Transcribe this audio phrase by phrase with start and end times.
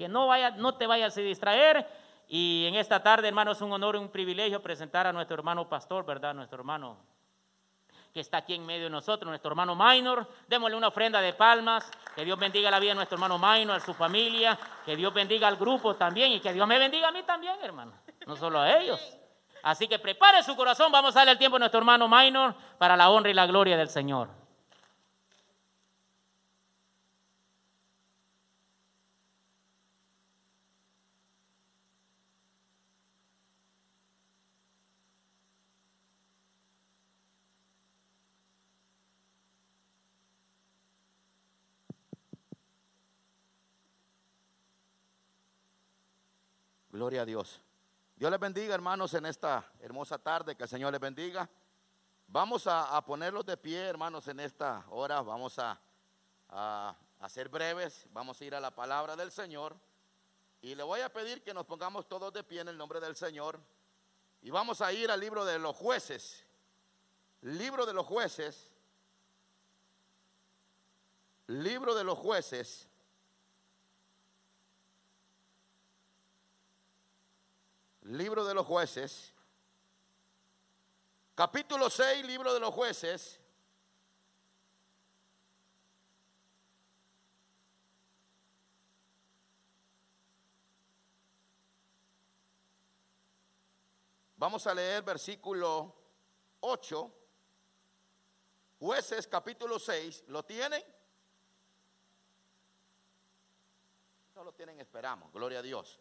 [0.00, 1.86] Que no, vaya, no te vayas a distraer.
[2.26, 5.68] Y en esta tarde, hermano, es un honor y un privilegio presentar a nuestro hermano
[5.68, 6.32] pastor, ¿verdad?
[6.32, 6.96] Nuestro hermano
[8.10, 10.26] que está aquí en medio de nosotros, nuestro hermano Minor.
[10.48, 11.90] Démosle una ofrenda de palmas.
[12.14, 14.58] Que Dios bendiga la vida de nuestro hermano Minor, a su familia.
[14.86, 16.32] Que Dios bendiga al grupo también.
[16.32, 17.92] Y que Dios me bendiga a mí también, hermano.
[18.26, 18.98] No solo a ellos.
[19.62, 20.90] Así que prepare su corazón.
[20.90, 23.76] Vamos a darle el tiempo a nuestro hermano Minor para la honra y la gloria
[23.76, 24.39] del Señor.
[47.00, 47.62] Gloria a Dios.
[48.14, 50.54] Dios les bendiga, hermanos, en esta hermosa tarde.
[50.54, 51.48] Que el Señor les bendiga.
[52.26, 55.22] Vamos a, ponerlos de pie, hermanos, en esta hora.
[55.22, 55.80] Vamos a,
[56.50, 56.94] a,
[57.30, 58.06] ser breves.
[58.10, 59.74] Vamos a ir a la palabra del Señor.
[60.60, 63.16] Y le voy a pedir que nos pongamos todos de pie en el nombre del
[63.16, 63.58] Señor.
[64.42, 66.44] Y vamos a ir al libro de los jueces.
[67.40, 68.70] Libro de los jueces.
[71.46, 72.89] Libro de los jueces.
[78.16, 79.32] Libro de los jueces,
[81.34, 83.38] capítulo 6, libro de los jueces.
[94.36, 95.94] Vamos a leer versículo
[96.60, 97.12] 8.
[98.78, 100.24] Jueces capítulo 6.
[100.28, 100.82] ¿Lo tienen?
[104.34, 105.30] No lo tienen, esperamos.
[105.30, 106.00] Gloria a Dios.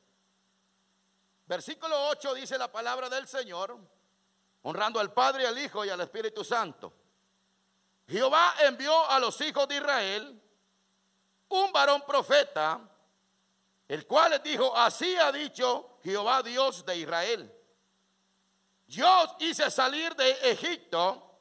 [1.49, 3.75] Versículo 8 dice la palabra del Señor,
[4.61, 6.93] honrando al Padre, al Hijo y al Espíritu Santo.
[8.07, 10.39] Jehová envió a los hijos de Israel
[11.47, 12.79] un varón profeta,
[13.87, 17.51] el cual les dijo, así ha dicho Jehová Dios de Israel.
[18.85, 21.31] Yo os hice salir de Egipto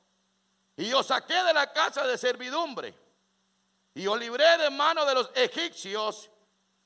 [0.74, 2.94] y os saqué de la casa de servidumbre
[3.92, 6.30] y os libré de mano de los egipcios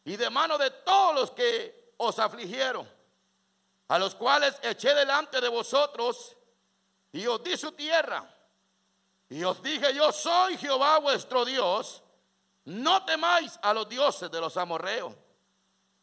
[0.04, 3.01] y de mano de todos los que os afligieron
[3.92, 6.34] a los cuales eché delante de vosotros
[7.12, 8.26] y os di su tierra.
[9.28, 12.02] Y os dije, yo soy Jehová vuestro Dios,
[12.64, 15.12] no temáis a los dioses de los amorreos,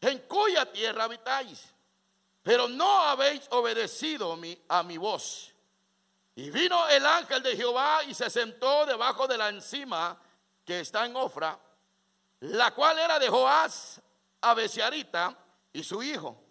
[0.01, 1.73] en cuya tierra habitáis,
[2.43, 5.51] pero no habéis obedecido a mi voz.
[6.35, 10.15] Y vino el ángel de Jehová y se sentó debajo de la encima
[10.63, 11.57] que está en Ofra,
[12.41, 13.99] la cual era de Joás
[14.41, 15.35] Abesiarita
[15.73, 16.48] y su hijo.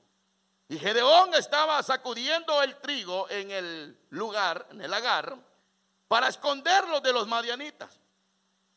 [0.69, 5.37] Y Gedeón estaba sacudiendo el trigo en el lugar, en el lagar,
[6.09, 7.99] para esconderlo de los madianitas.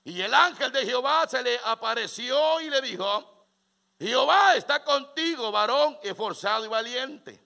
[0.04, 3.46] Y el ángel de Jehová se le apareció y le dijo,
[4.00, 7.40] Jehová está contigo, varón esforzado y valiente.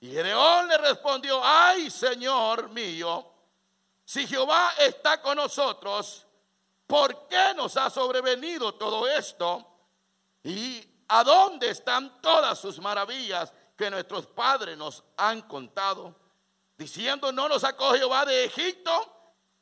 [0.00, 3.32] Y Gedeón le respondió, ay Señor mío,
[4.04, 6.24] si Jehová está con nosotros,
[6.86, 9.66] ¿por qué nos ha sobrevenido todo esto?
[10.44, 16.14] Y ¿A dónde están todas sus maravillas que nuestros padres nos han contado?
[16.76, 18.90] Diciendo, no nos sacó Jehová de Egipto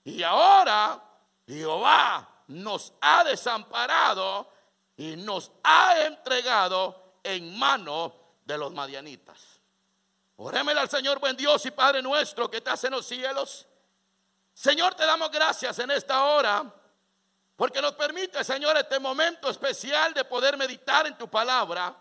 [0.05, 1.03] y ahora
[1.47, 4.49] Jehová nos ha desamparado
[4.97, 9.61] y nos ha entregado en mano de los madianitas.
[10.37, 13.67] Orémele al Señor, buen Dios y Padre nuestro que estás en los cielos.
[14.53, 16.73] Señor, te damos gracias en esta hora
[17.57, 21.95] porque nos permite, Señor, este momento especial de poder meditar en tu palabra.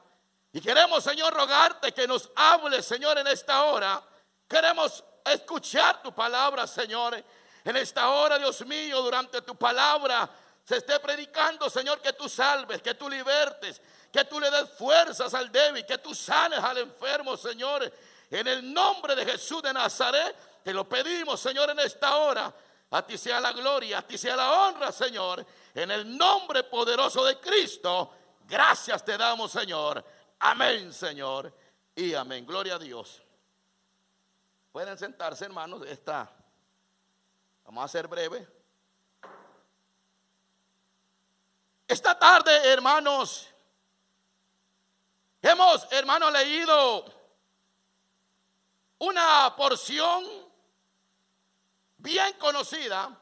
[0.51, 4.01] Y queremos, Señor, rogarte que nos hables, Señor, en esta hora.
[4.47, 7.23] Queremos escuchar tu palabra, Señor.
[7.63, 10.29] En esta hora, Dios mío, durante tu palabra
[10.63, 13.81] se esté predicando, Señor, que tú salves, que tú libertes,
[14.11, 17.91] que tú le des fuerzas al débil, que tú sanes al enfermo, Señor.
[18.29, 22.53] En el nombre de Jesús de Nazaret, te lo pedimos, Señor, en esta hora.
[22.93, 25.43] A ti sea la gloria, a ti sea la honra, Señor.
[25.73, 28.11] En el nombre poderoso de Cristo,
[28.47, 30.05] gracias te damos, Señor.
[30.37, 31.51] Amén, Señor.
[31.95, 32.45] Y amén.
[32.45, 33.23] Gloria a Dios.
[34.71, 35.81] Pueden sentarse, hermanos.
[35.87, 36.31] Esta,
[37.65, 38.47] vamos a ser breve.
[41.87, 43.47] Esta tarde, hermanos,
[45.41, 47.05] hemos, hermanos, leído
[48.99, 50.52] una porción
[52.03, 53.17] bien conocida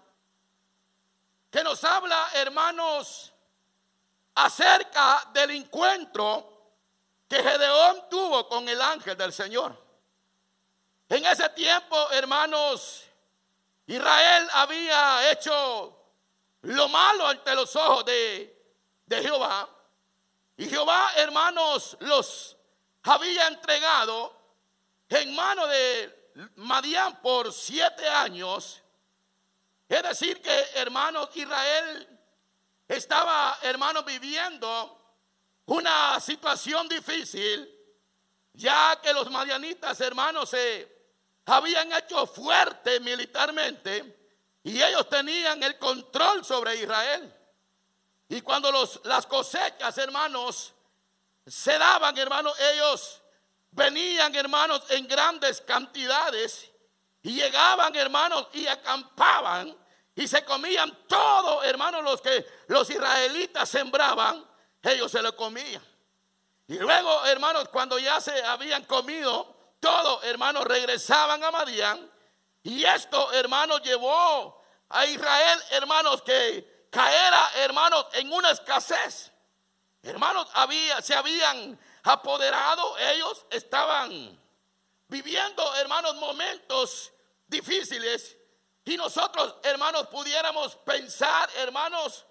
[1.51, 3.31] que nos habla, hermanos,
[4.33, 6.71] acerca del encuentro
[7.27, 9.77] que Gedeón tuvo con el ángel del Señor.
[11.07, 13.03] En ese tiempo, hermanos,
[13.85, 15.97] Israel había hecho
[16.61, 18.73] lo malo ante los ojos de,
[19.05, 19.69] de Jehová.
[20.57, 22.57] Y Jehová, hermanos, los
[23.03, 24.35] había entregado
[25.09, 26.20] en mano de
[26.55, 28.81] Madián por siete años.
[29.87, 32.19] Es decir, que hermanos, Israel
[32.87, 34.97] estaba, hermanos, viviendo
[35.65, 37.69] una situación difícil,
[38.53, 41.01] ya que los madianitas, hermanos, se
[41.45, 44.17] habían hecho fuerte militarmente
[44.63, 47.33] y ellos tenían el control sobre Israel.
[48.29, 50.73] Y cuando los, las cosechas, hermanos,
[51.45, 53.20] se daban, hermanos, ellos
[53.71, 56.69] venían, hermanos, en grandes cantidades
[57.23, 59.75] y llegaban, hermanos, y acampaban
[60.15, 64.45] y se comían todo, hermanos, los que los israelitas sembraban,
[64.83, 65.83] ellos se lo comían.
[66.67, 72.09] Y luego, hermanos, cuando ya se habían comido todo, hermanos, regresaban a Madián.
[72.63, 79.31] Y esto, hermanos, llevó a Israel, hermanos, que caera, hermanos, en una escasez.
[80.03, 84.39] Hermanos, había, se habían apoderado, ellos estaban
[85.07, 87.11] viviendo, hermanos, momentos
[87.47, 88.37] difíciles.
[88.85, 92.25] Y nosotros, hermanos, pudiéramos pensar, hermanos,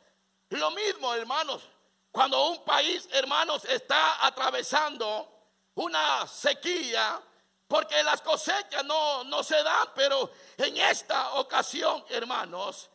[0.49, 1.63] lo mismo, hermanos,
[2.11, 5.29] cuando un país, hermanos, está atravesando
[5.75, 7.21] una sequía,
[7.69, 12.91] porque las cosechas no, no se dan, pero en esta ocasión, hermanos,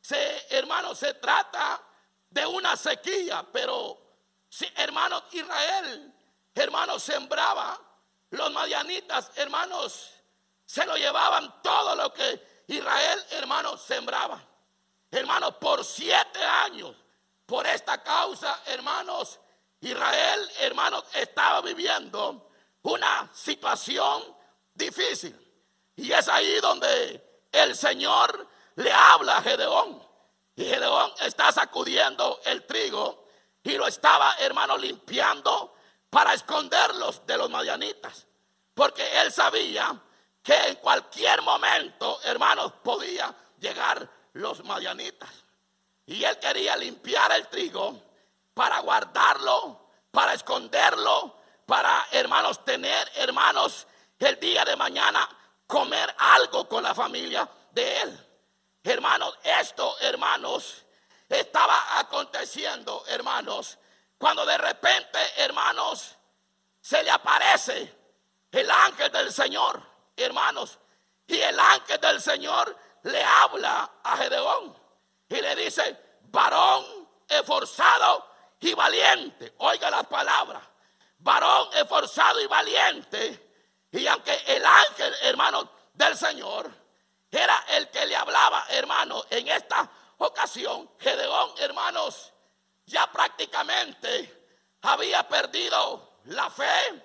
[0.00, 1.82] se, hermanos, se trata
[2.28, 3.98] de una sequía, pero
[4.48, 6.14] si, hermanos, Israel,
[6.54, 7.78] hermanos, sembraba,
[8.30, 10.10] los madianitas, hermanos,
[10.64, 14.40] se lo llevaban todo lo que Israel, hermanos, sembraba.
[15.10, 16.94] Hermanos, por siete años,
[17.44, 19.40] por esta causa, hermanos,
[19.80, 22.50] Israel, hermanos, estaba viviendo
[22.82, 24.22] una situación
[24.74, 25.36] difícil.
[25.96, 30.00] Y es ahí donde el Señor le habla a Gedeón.
[30.54, 33.24] Y Gedeón está sacudiendo el trigo
[33.62, 35.74] y lo estaba, hermano, limpiando
[36.10, 38.26] para esconderlos de los madianitas.
[38.74, 39.98] Porque él sabía
[40.42, 45.30] que en cualquier momento, hermanos, podía llegar los madianitas.
[46.06, 48.02] Y él quería limpiar el trigo
[48.54, 49.80] para guardarlo,
[50.10, 51.40] para esconderlo
[51.70, 53.86] para, hermanos, tener, hermanos,
[54.18, 55.28] el día de mañana
[55.68, 58.26] comer algo con la familia de él.
[58.82, 60.84] Hermanos, esto, hermanos,
[61.28, 63.78] estaba aconteciendo, hermanos,
[64.20, 66.14] cuando de repente, hermanos,
[66.78, 67.90] se le aparece
[68.52, 69.82] el ángel del Señor,
[70.14, 70.78] hermanos,
[71.26, 74.76] y el ángel del Señor le habla a Gedeón
[75.26, 78.30] y le dice, varón esforzado
[78.60, 80.64] y valiente, oiga las palabras,
[81.20, 83.86] varón esforzado y valiente.
[83.90, 86.70] Y aunque el ángel, hermano, del Señor
[87.30, 92.34] era el que le hablaba, hermano, en esta ocasión, Gedeón, hermanos,
[92.90, 94.44] ya prácticamente
[94.82, 97.02] había perdido la fe,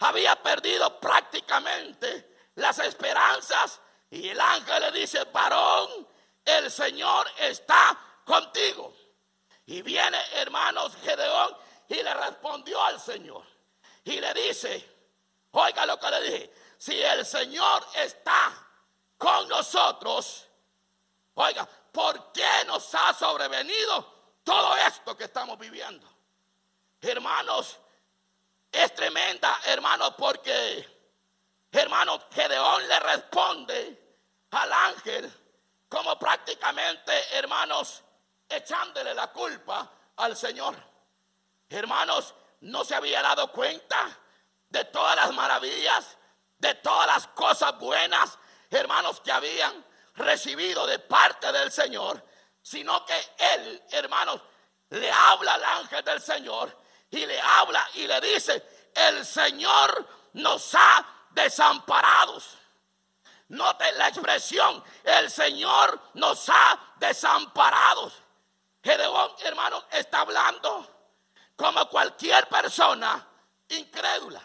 [0.00, 3.80] había perdido prácticamente las esperanzas.
[4.10, 6.08] Y el ángel le dice, varón,
[6.44, 8.94] el Señor está contigo.
[9.66, 11.56] Y viene, hermanos, Gedeón
[11.88, 13.44] y le respondió al Señor
[14.04, 14.88] y le dice,
[15.50, 18.52] oiga lo que le dije, si el Señor está
[19.18, 20.46] con nosotros,
[21.34, 24.15] oiga, ¿por qué nos ha sobrevenido
[24.46, 26.06] todo esto que estamos viviendo?
[27.00, 27.80] Hermanos,
[28.70, 30.88] es tremenda, hermanos, porque,
[31.72, 34.16] hermanos, Gedeón le responde
[34.52, 35.32] al ángel
[35.88, 38.04] como prácticamente, hermanos,
[38.48, 40.76] echándole la culpa al Señor.
[41.68, 44.16] Hermanos, no se había dado cuenta
[44.68, 46.16] de todas las maravillas,
[46.58, 48.38] de todas las cosas buenas,
[48.70, 49.84] hermanos, que habían
[50.14, 52.24] recibido de parte del Señor,
[52.66, 54.40] sino que él, hermanos,
[54.90, 56.76] le habla al ángel del Señor
[57.08, 62.58] y le habla y le dice, el Señor nos ha desamparados.
[63.50, 68.14] Note la expresión, el Señor nos ha desamparados.
[68.82, 70.88] Gedeón, hermanos, está hablando
[71.54, 73.24] como cualquier persona
[73.68, 74.42] incrédula,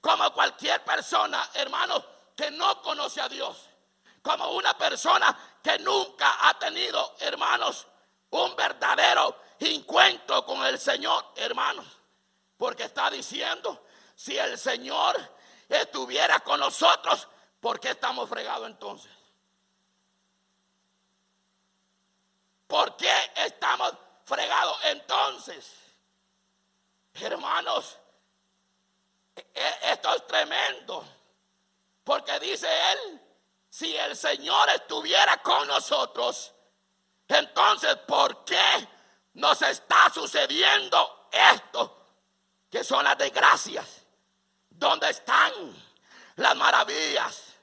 [0.00, 2.04] como cualquier persona, hermanos,
[2.36, 3.56] que no conoce a Dios,
[4.22, 5.36] como una persona
[5.68, 7.86] que nunca ha tenido, hermanos,
[8.30, 11.84] un verdadero encuentro con el Señor, hermanos,
[12.56, 13.84] porque está diciendo,
[14.14, 15.14] si el Señor
[15.68, 17.28] estuviera con nosotros,
[17.60, 19.12] ¿por qué estamos fregados entonces?
[22.66, 23.92] ¿Por qué estamos
[24.24, 25.70] fregados entonces?
[27.12, 27.98] Hermanos,
[29.36, 31.04] e, e, esto es tremendo.
[32.04, 33.27] Porque dice él,
[33.70, 36.52] si el Señor estuviera con nosotros,
[37.26, 38.88] entonces ¿por qué
[39.34, 42.06] nos está sucediendo esto
[42.70, 44.02] que son las desgracias?
[44.70, 45.52] ¿Dónde están
[46.36, 47.54] las maravillas?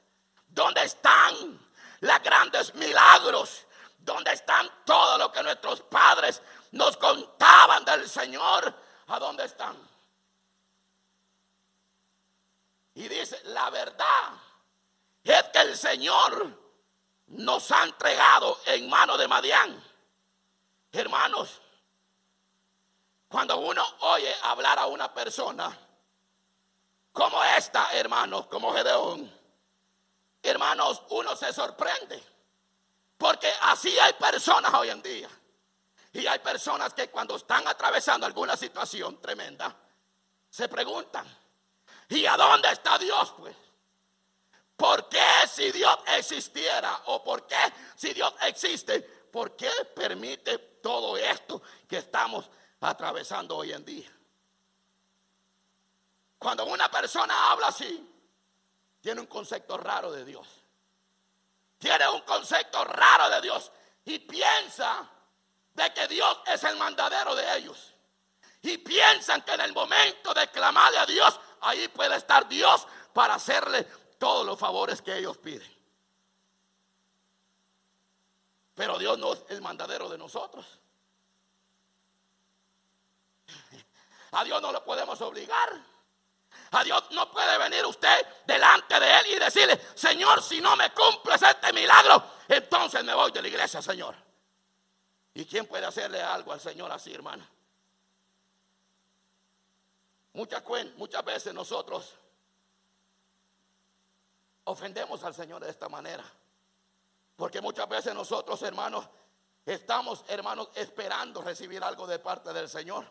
[0.48, 1.60] ¿Dónde están
[2.02, 3.66] los grandes milagros?
[3.98, 8.74] ¿Dónde están todo lo que nuestros padres nos contaban del Señor?
[9.08, 9.76] ¿A dónde están?
[12.94, 14.45] Y dice, la verdad
[15.62, 16.66] el Señor
[17.28, 19.84] nos ha entregado en mano de Madián.
[20.92, 21.62] Hermanos,
[23.28, 25.78] cuando uno oye hablar a una persona
[27.12, 29.32] como esta, hermanos, como Gedeón,
[30.44, 32.22] hermanos, uno se sorprende.
[33.18, 35.30] Porque así hay personas hoy en día.
[36.14, 39.76] Y hay personas que cuando están atravesando alguna situación tremenda,
[40.50, 41.26] se preguntan,
[42.10, 43.34] ¿y a dónde está Dios?
[43.38, 43.56] Pues,
[44.76, 47.58] ¿por qué si Dios existiera o por qué
[47.96, 52.50] si Dios existe, por qué permite todo esto que estamos
[52.82, 54.12] atravesando hoy en día?
[56.38, 58.08] Cuando una persona habla así,
[59.02, 60.48] tiene un concepto raro de Dios.
[61.78, 63.72] Tiene un concepto raro de Dios
[64.06, 65.10] y piensa
[65.74, 67.94] de que Dios es el mandadero de ellos.
[68.62, 73.36] Y piensan que en el momento de clamarle a Dios, ahí puede estar Dios para
[73.36, 75.76] hacerle todos los favores que ellos piden.
[78.76, 80.66] Pero Dios no es el mandadero de nosotros.
[84.32, 85.82] A Dios no lo podemos obligar.
[86.72, 90.92] A Dios no puede venir usted delante de Él y decirle, Señor, si no me
[90.92, 94.16] cumples este milagro, entonces me voy de la iglesia, Señor.
[95.34, 97.50] ¿Y quién puede hacerle algo al Señor así, hermana?
[100.34, 100.64] Muchas,
[100.98, 102.14] muchas veces nosotros
[104.66, 106.24] ofendemos al Señor de esta manera.
[107.36, 109.08] Porque muchas veces nosotros, hermanos,
[109.66, 113.06] estamos, hermanos, esperando recibir algo de parte del Señor.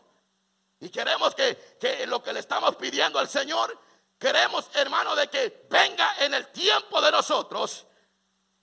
[0.79, 3.77] Y queremos que, lo que le estamos pidiendo al Señor,
[4.17, 7.85] queremos, hermano, de que venga en el tiempo de nosotros.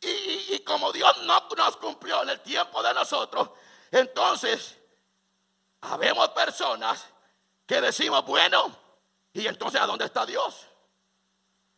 [0.00, 3.50] Y, y como Dios no nos cumplió en el tiempo de nosotros,
[3.92, 4.78] entonces,
[5.82, 7.04] habemos personas
[7.66, 8.74] que decimos, bueno,
[9.32, 10.66] y entonces ¿a dónde está Dios?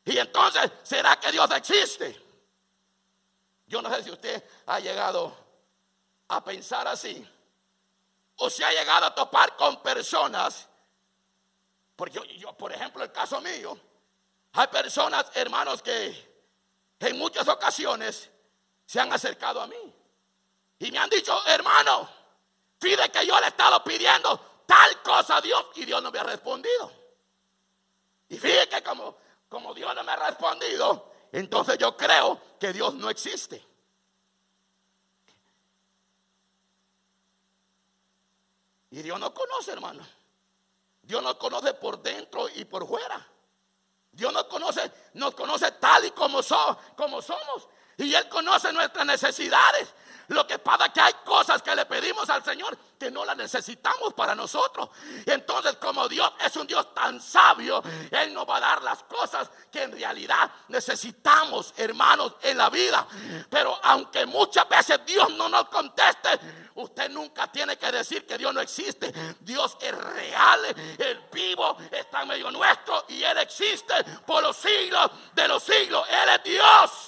[0.04, 2.23] Y entonces, ¿será que Dios existe?
[3.66, 5.34] Yo no sé si usted ha llegado
[6.28, 7.26] a pensar así
[8.37, 10.68] o se ha llegado a topar con personas,
[11.96, 13.78] porque yo, por ejemplo, el caso mío,
[14.52, 16.34] hay personas, hermanos, que
[17.00, 18.30] en muchas ocasiones
[18.87, 19.94] se han acercado a mí
[20.78, 22.08] y me han dicho, hermano,
[22.78, 26.18] pide que yo le he estado pidiendo tal cosa a Dios y Dios no me
[26.18, 26.92] ha respondido.
[28.28, 29.16] Y fíjate como,
[29.54, 33.64] como Dios no me ha respondido, entonces yo creo que Dios no existe.
[38.90, 40.04] Y Dios nos conoce, hermano.
[41.02, 43.25] Dios nos conoce por dentro y por fuera.
[44.11, 46.40] Dios nos conoce, nos conoce tal y como,
[46.96, 47.68] como somos.
[47.96, 49.94] Y Él conoce nuestras necesidades.
[50.28, 53.37] Lo que pasa es que hay cosas que le pedimos al Señor que no las
[53.37, 54.88] necesitamos para nosotros.
[55.26, 59.50] Entonces como Dios es un Dios tan sabio, Él nos va a dar las cosas
[59.71, 63.07] que en realidad necesitamos, hermanos, en la vida.
[63.50, 66.28] Pero aunque muchas veces Dios no nos conteste,
[66.76, 69.12] usted nunca tiene que decir que Dios no existe.
[69.40, 70.61] Dios es real,
[70.99, 73.95] el vivo, está en medio nuestro y Él existe
[74.26, 76.07] por los siglos de los siglos.
[76.09, 77.03] Él es Dios.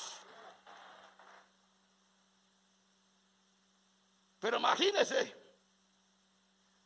[4.47, 5.35] Pero imagínense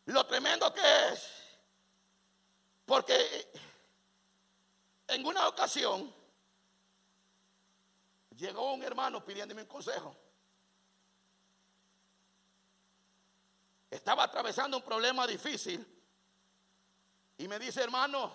[0.06, 1.30] lo tremendo que es.
[2.86, 3.52] Porque
[5.06, 6.10] en una ocasión
[8.30, 10.16] llegó un hermano pidiéndome un consejo.
[13.90, 15.86] Estaba atravesando un problema difícil
[17.36, 18.32] y me dice, hermano,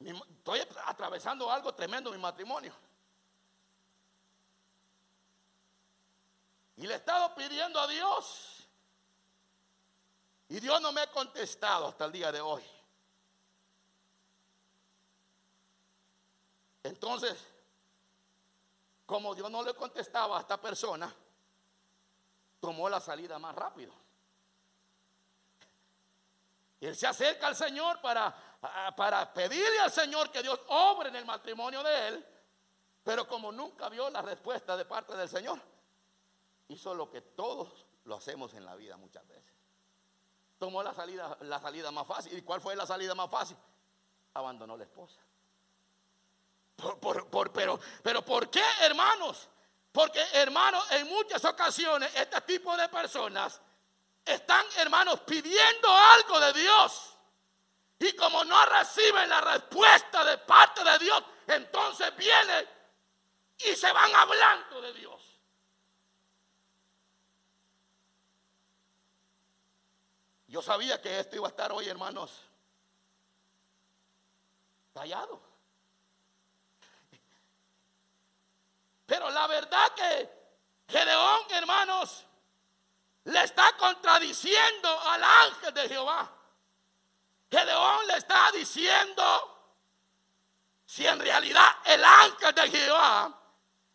[0.00, 2.72] estoy atravesando algo tremendo en mi matrimonio.
[6.82, 8.66] Y le he estado pidiendo a Dios.
[10.48, 12.60] Y Dios no me ha contestado hasta el día de hoy.
[16.82, 17.38] Entonces,
[19.06, 21.14] como Dios no le contestaba a esta persona,
[22.58, 23.92] tomó la salida más rápido.
[26.80, 28.34] Él se acerca al Señor para,
[28.96, 32.26] para pedirle al Señor que Dios obre en el matrimonio de él,
[33.04, 35.60] pero como nunca vio la respuesta de parte del Señor,
[36.68, 39.52] hizo lo que todos lo hacemos en la vida muchas veces.
[40.58, 42.36] Tomó la salida, la salida más fácil.
[42.36, 43.56] ¿Y cuál fue la salida más fácil?
[44.34, 45.20] Abandonó la esposa.
[46.76, 49.48] Por, pero, pero ¿por qué, hermanos?
[49.92, 53.60] Porque, hermanos, en muchas ocasiones este tipo de personas
[54.24, 57.16] están, hermanos, pidiendo algo de Dios.
[57.98, 62.66] Y como no reciben la respuesta de parte de Dios, entonces viene
[63.58, 65.21] y se van hablando de Dios.
[70.52, 72.30] Yo sabía que esto iba a estar hoy, hermanos,
[74.92, 75.40] callado.
[79.06, 80.30] Pero la verdad que
[80.88, 82.26] Gedeón, hermanos,
[83.24, 86.30] le está contradiciendo al ángel de Jehová.
[87.50, 89.78] Gedeón le está diciendo,
[90.84, 93.40] si en realidad el ángel de Jehová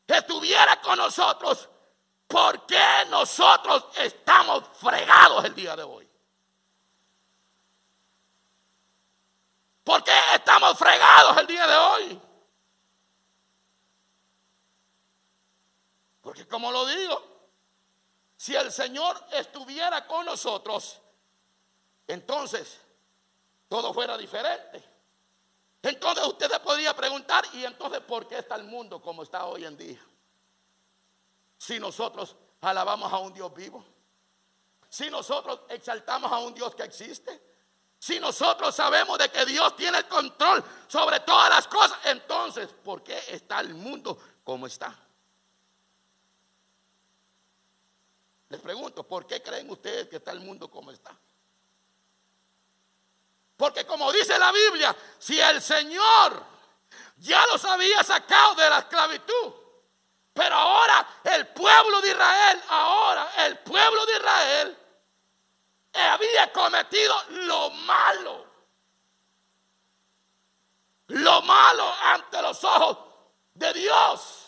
[0.07, 1.69] estuviera con nosotros,
[2.27, 6.06] ¿por qué nosotros estamos fregados el día de hoy?
[9.87, 12.21] ¿Por qué estamos fregados el día de hoy?
[16.19, 17.23] Porque como lo digo,
[18.35, 20.99] si el Señor estuviera con nosotros,
[22.05, 22.81] entonces
[23.69, 24.83] todo fuera diferente.
[25.81, 29.77] Entonces usted podría preguntar, ¿y entonces por qué está el mundo como está hoy en
[29.77, 30.05] día?
[31.57, 33.85] Si nosotros alabamos a un Dios vivo,
[34.89, 37.47] si nosotros exaltamos a un Dios que existe,
[37.99, 43.03] si nosotros sabemos de que Dios tiene el control sobre todas las cosas, entonces, ¿por
[43.03, 44.95] qué está el mundo como está?
[48.49, 51.13] Les pregunto, ¿por qué creen ustedes que está el mundo como está?
[53.57, 56.43] Porque como dice la Biblia, si el Señor
[57.17, 59.53] ya los había sacado de la esclavitud,
[60.31, 64.77] pero ahora el pueblo de Israel, ahora el pueblo de Israel
[66.01, 68.45] había cometido lo malo.
[71.07, 72.97] Lo malo ante los ojos
[73.53, 74.43] de Dios.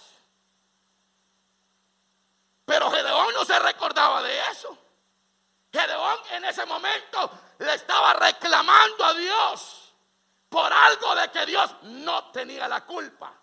[2.65, 4.77] Pero Gedeón no se recordaba de eso.
[5.71, 9.93] Gedeón en ese momento le estaba reclamando a Dios
[10.49, 13.33] por algo de que Dios no tenía la culpa.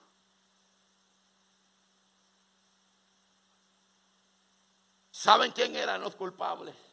[5.10, 6.85] ¿Saben quién eran los culpables?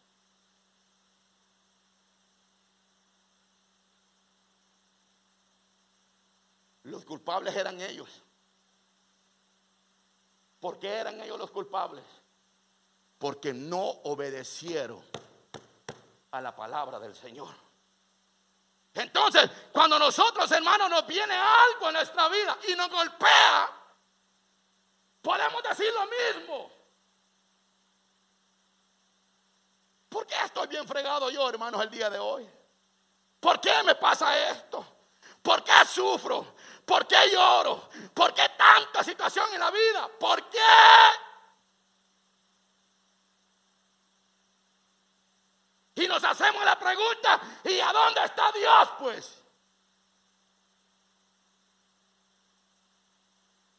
[6.84, 8.10] Los culpables eran ellos.
[10.60, 12.04] ¿Por qué eran ellos los culpables?
[13.18, 15.04] Porque no obedecieron
[16.32, 17.54] a la palabra del Señor.
[18.94, 23.70] Entonces, cuando nosotros, hermanos, nos viene algo en nuestra vida y nos golpea,
[25.22, 26.72] podemos decir lo mismo.
[30.10, 32.48] ¿Por qué estoy bien fregado yo, hermanos, el día de hoy?
[33.40, 34.86] ¿Por qué me pasa esto?
[35.42, 36.54] ¿Por qué sufro?
[36.86, 37.90] ¿Por qué lloro?
[38.14, 40.10] ¿Por qué tanta situación en la vida?
[40.20, 40.60] ¿Por qué?
[45.96, 49.44] Y nos hacemos la pregunta, ¿y a dónde está Dios pues?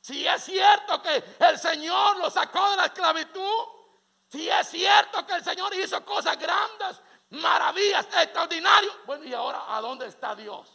[0.01, 3.65] Si es cierto que el Señor lo sacó de la esclavitud,
[4.29, 9.81] si es cierto que el Señor hizo cosas grandes, maravillas, extraordinarias, bueno, ¿y ahora a
[9.81, 10.74] dónde está Dios?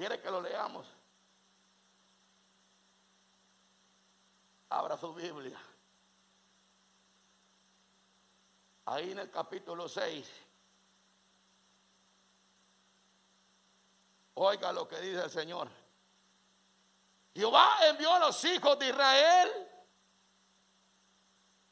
[0.00, 0.86] ¿Quiere que lo leamos?
[4.70, 5.60] Abra su Biblia.
[8.86, 10.26] Ahí en el capítulo 6.
[14.36, 15.68] Oiga lo que dice el Señor.
[17.34, 19.68] Jehová envió a los hijos de Israel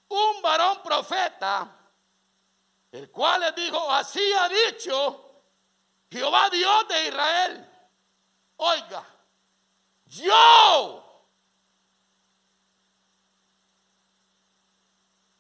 [0.09, 1.75] un varón profeta,
[2.93, 5.33] el cual les dijo, así ha dicho
[6.11, 7.68] Jehová Dios de Israel
[8.59, 9.05] Oiga,
[10.07, 11.05] yo.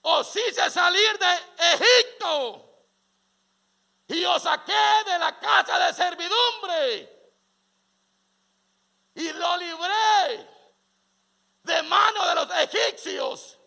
[0.02, 1.38] Os hice salir de
[1.74, 2.64] Egipto.
[4.08, 7.32] Y os saqué de la casa de servidumbre.
[9.14, 10.48] Y lo libré
[11.64, 13.58] de mano de los egipcios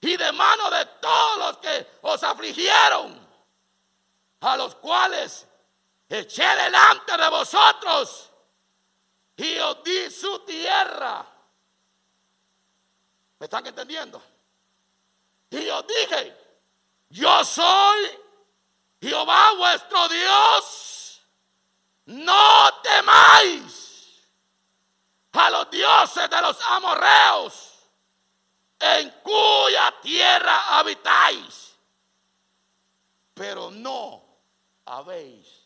[0.00, 3.28] y de mano de todos los que os afligieron,
[4.40, 5.46] a los cuales
[6.08, 8.32] eché delante de vosotros
[9.36, 11.26] y os di su tierra.
[13.38, 14.22] ¿Me están entendiendo?
[15.50, 16.36] Y os dije,
[17.10, 18.18] yo soy
[19.00, 21.22] Jehová vuestro Dios.
[22.06, 24.22] No temáis
[25.32, 27.72] a los dioses de los amorreos
[28.78, 31.76] en cuya tierra habitáis.
[33.34, 34.24] Pero no
[34.86, 35.65] habéis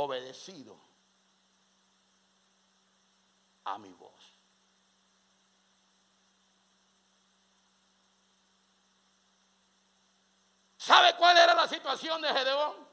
[0.00, 0.78] obedecido
[3.64, 4.32] a mi voz.
[10.76, 12.88] ¿Sabe cuál era la situación de Gedeón?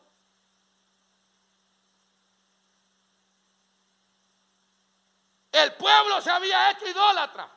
[5.52, 7.50] El pueblo se había hecho idólatra.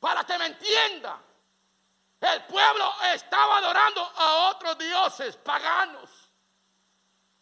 [0.00, 1.22] Para que me entienda,
[2.20, 6.21] el pueblo estaba adorando a otros dioses paganos.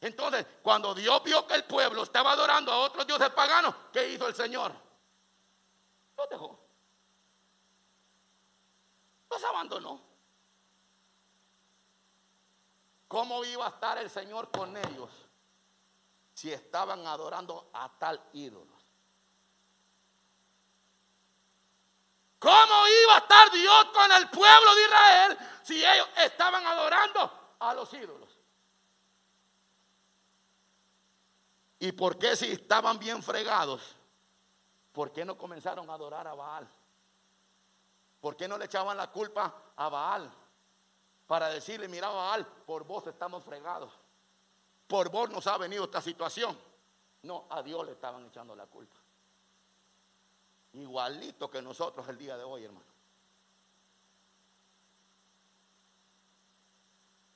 [0.01, 4.27] Entonces, cuando Dios vio que el pueblo estaba adorando a otros dioses paganos, ¿qué hizo
[4.27, 4.73] el Señor?
[6.17, 6.59] Los dejó.
[9.31, 10.01] Los abandonó.
[13.09, 15.11] ¿Cómo iba a estar el Señor con ellos
[16.33, 18.81] si estaban adorando a tal ídolo?
[22.39, 27.75] ¿Cómo iba a estar Dios con el pueblo de Israel si ellos estaban adorando a
[27.75, 28.30] los ídolos?
[31.81, 33.97] ¿Y por qué si estaban bien fregados?
[34.93, 36.69] ¿Por qué no comenzaron a adorar a Baal?
[38.21, 40.31] ¿Por qué no le echaban la culpa a Baal?
[41.27, 43.93] Para decirle, mira Baal, por vos estamos fregados.
[44.87, 46.59] Por vos nos ha venido esta situación.
[47.23, 48.97] No, a Dios le estaban echando la culpa.
[50.75, 52.87] Igualito que nosotros el día de hoy, hermano.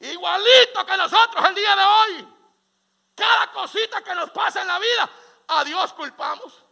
[0.01, 2.34] Igualito que nosotros el día de hoy.
[3.15, 5.11] Cada cosita que nos pasa en la vida,
[5.49, 6.63] a Dios culpamos.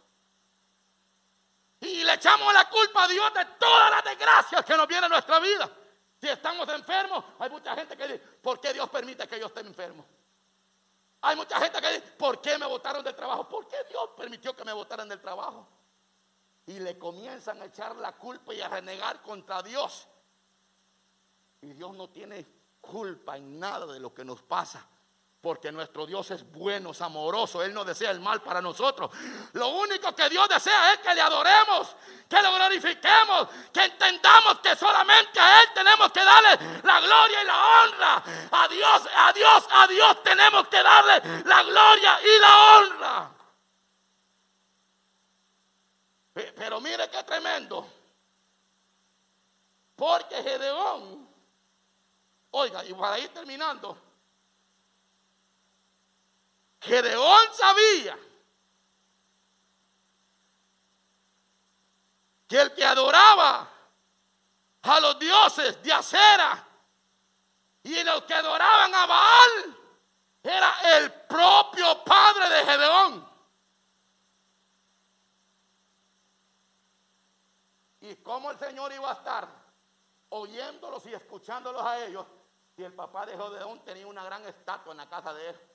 [1.79, 5.09] Y le echamos la culpa a Dios de todas las desgracias que nos vienen a
[5.09, 5.69] nuestra vida.
[6.19, 9.59] Si estamos enfermos, hay mucha gente que dice, ¿por qué Dios permite que yo esté
[9.61, 10.05] enfermo?
[11.21, 13.47] Hay mucha gente que dice, ¿por qué me votaron del trabajo?
[13.49, 15.67] ¿Por qué Dios permitió que me votaran del trabajo?
[16.65, 20.07] y le comienzan a echar la culpa y a renegar contra Dios.
[21.61, 22.45] Y Dios no tiene
[22.79, 24.87] culpa en nada de lo que nos pasa.
[25.43, 27.61] Porque nuestro Dios es bueno, es amoroso.
[27.61, 29.11] Él no desea el mal para nosotros.
[29.51, 31.97] Lo único que Dios desea es que le adoremos,
[32.29, 37.45] que lo glorifiquemos, que entendamos que solamente a Él tenemos que darle la gloria y
[37.45, 38.23] la honra.
[38.51, 43.31] A Dios, a Dios, a Dios tenemos que darle la gloria y la honra.
[46.55, 47.85] Pero mire qué tremendo.
[49.97, 51.27] Porque Gedeón,
[52.51, 54.02] oiga, y para ir terminando,
[56.83, 58.19] Gedeón sabía
[62.47, 63.69] que el que adoraba
[64.81, 66.67] a los dioses de acera
[67.83, 69.77] y los que adoraban a Baal
[70.43, 73.33] era el propio padre de Gedeón.
[78.01, 79.47] ¿Y cómo el Señor iba a estar
[80.29, 82.25] oyéndolos y escuchándolos a ellos
[82.75, 85.72] si el papá de Jodeón tenía una gran estatua en la casa de él?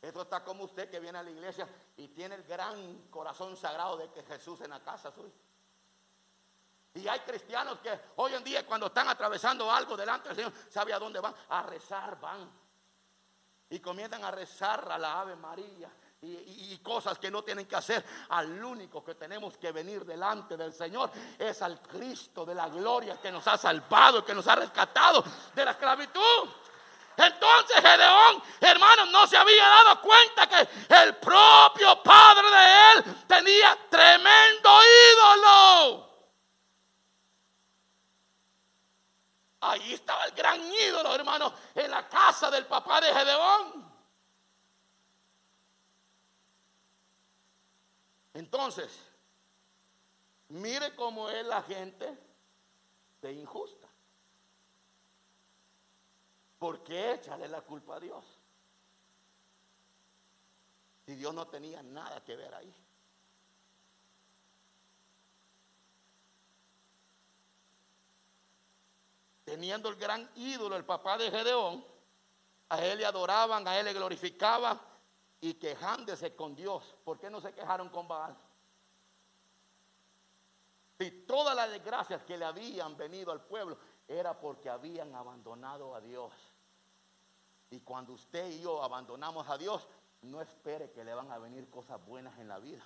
[0.00, 3.96] Esto está como usted que viene a la iglesia y tiene el gran corazón sagrado
[3.96, 5.34] de que Jesús en la casa suya.
[6.94, 10.92] Y hay cristianos que hoy en día cuando están atravesando algo delante del Señor, ¿sabe
[10.92, 11.34] a dónde van?
[11.48, 12.50] A rezar van.
[13.70, 15.90] Y comienzan a rezar a la Ave María
[16.22, 18.04] y, cosas que no tienen que hacer.
[18.30, 23.20] Al único que tenemos que venir delante del Señor es al Cristo de la gloria
[23.20, 25.22] que nos ha salvado, que nos ha rescatado
[25.54, 26.48] de la esclavitud.
[27.18, 30.68] Entonces Gedeón, hermanos, no se había dado cuenta que
[31.02, 34.70] el propio padre de él tenía tremendo
[35.12, 36.08] ídolo.
[39.60, 43.92] Ahí estaba el gran ídolo, hermano, en la casa del papá de Gedeón.
[48.34, 48.96] Entonces,
[50.50, 52.16] mire cómo es la gente
[53.20, 53.87] de injusta.
[56.58, 58.24] ¿Por qué echarle la culpa a Dios?
[61.06, 62.74] Si Dios no tenía nada que ver ahí.
[69.44, 71.82] Teniendo el gran ídolo, el papá de Gedeón,
[72.68, 74.78] a él le adoraban, a él le glorificaban
[75.40, 76.94] y quejándose con Dios.
[77.04, 78.36] ¿Por qué no se quejaron con Baal?
[80.98, 86.00] Si todas las desgracias que le habían venido al pueblo era porque habían abandonado a
[86.00, 86.32] Dios.
[87.70, 89.86] Y cuando usted y yo abandonamos a Dios,
[90.22, 92.84] no espere que le van a venir cosas buenas en la vida.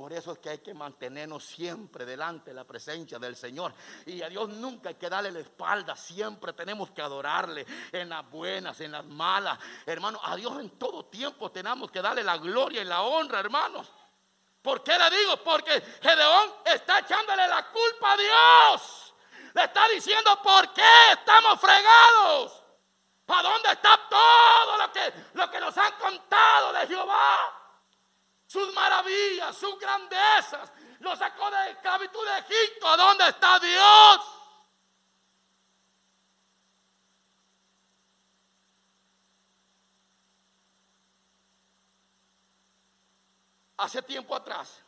[0.00, 3.74] Por eso es que hay que mantenernos siempre delante de la presencia del Señor.
[4.06, 5.94] Y a Dios nunca hay que darle la espalda.
[5.94, 9.58] Siempre tenemos que adorarle en las buenas, en las malas.
[9.84, 13.92] Hermano, a Dios en todo tiempo tenemos que darle la gloria y la honra, hermanos.
[14.62, 15.36] ¿Por qué le digo?
[15.44, 19.14] Porque Gedeón está echándole la culpa a Dios.
[19.52, 22.59] Le está diciendo por qué estamos fregados.
[23.32, 27.60] ¿A dónde está todo lo que, lo que nos han contado de Jehová?
[28.50, 30.72] sus maravillas, sus grandezas.
[30.98, 32.88] Lo sacó de esclavitud de Egipto.
[32.88, 34.20] ¿A dónde está Dios?
[43.76, 44.82] Hace tiempo atrás,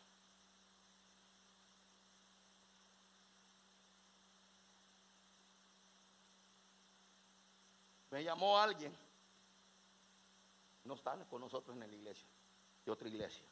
[8.12, 8.94] me llamó alguien,
[10.85, 12.29] no están con nosotros en la iglesia,
[12.85, 13.42] de otra iglesia.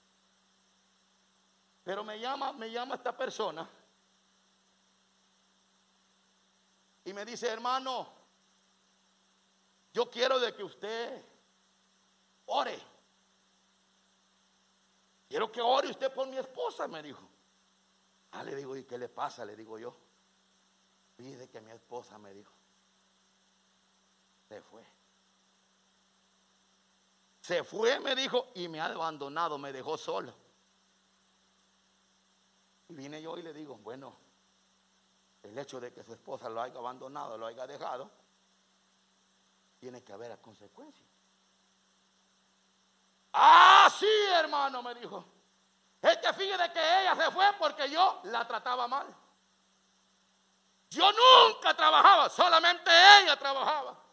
[1.82, 3.66] Pero me llama, me llama esta persona
[7.06, 8.06] y me dice, hermano,
[9.94, 11.24] yo quiero de que usted
[12.44, 12.78] ore.
[15.26, 17.26] Quiero que ore usted por mi esposa, me dijo.
[18.32, 19.42] Ah, le digo, ¿y qué le pasa?
[19.46, 19.96] Le digo yo.
[21.16, 22.59] Pide que mi esposa me dijo.
[24.50, 24.84] Se fue.
[27.40, 30.34] Se fue, me dijo, y me ha abandonado, me dejó solo.
[32.88, 34.12] Y vine yo y le digo, bueno,
[35.44, 38.10] el hecho de que su esposa lo haya abandonado, lo haya dejado,
[39.78, 41.08] tiene que haber consecuencias.
[43.32, 45.24] Ah, sí, hermano, me dijo.
[46.02, 49.06] Es que fíjate que ella se fue porque yo la trataba mal.
[50.90, 54.09] Yo nunca trabajaba, solamente ella trabajaba.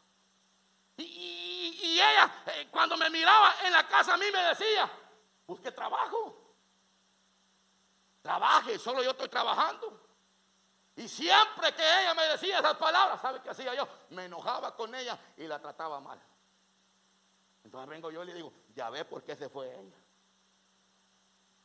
[0.98, 4.90] Y, ella, eh, cuando me miraba en la casa, a mí me decía,
[5.46, 6.56] busque trabajo.
[8.22, 10.08] Trabaje, solo yo estoy trabajando.
[10.96, 13.88] Y siempre que ella me decía esas palabras, ¿sabe qué hacía yo?
[14.10, 16.20] Me enojaba con ella y la trataba mal.
[17.64, 19.98] Entonces vengo yo y le digo, ya ve por qué se fue ella.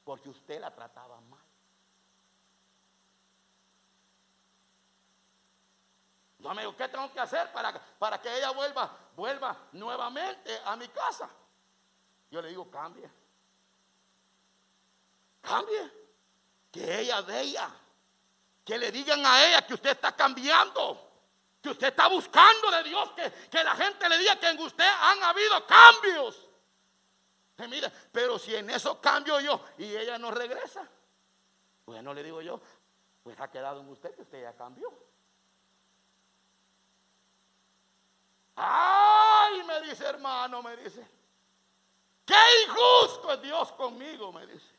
[0.04, 1.40] Porque usted la trataba mal.
[6.38, 10.88] Entonces me ¿qué tengo que hacer para, para que ella vuelva, vuelva nuevamente a mi
[10.88, 11.28] casa?
[12.30, 13.10] Yo le digo, cambie.
[15.40, 15.92] Cambie.
[16.70, 17.70] Que ella vea.
[18.64, 21.12] Que le digan a ella que usted está cambiando
[21.62, 25.22] que usted está buscando de Dios, que, la gente le diga que en usted han
[25.22, 26.48] habido cambios.
[27.58, 30.88] Y pero si en eso cambio yo y ella no regresa,
[31.86, 32.60] bueno, le digo yo,
[33.22, 34.92] pues ha quedado en usted que usted ya cambió.
[38.56, 41.06] Ay, me dice hermano, me dice,
[42.24, 42.36] qué
[42.66, 44.72] injusto es Dios conmigo, me dice.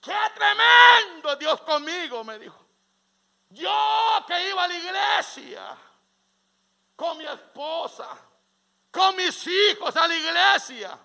[0.00, 2.58] Qué tremendo es Dios conmigo, me dijo.
[3.50, 5.76] Yo que iba a la iglesia
[6.94, 8.08] con mi esposa,
[8.90, 10.98] con mis hijos a la iglesia,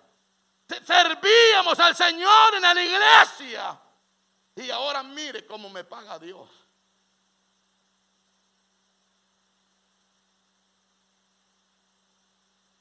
[0.85, 3.79] servíamos al Señor en la iglesia.
[4.55, 6.49] Y ahora mire cómo me paga Dios.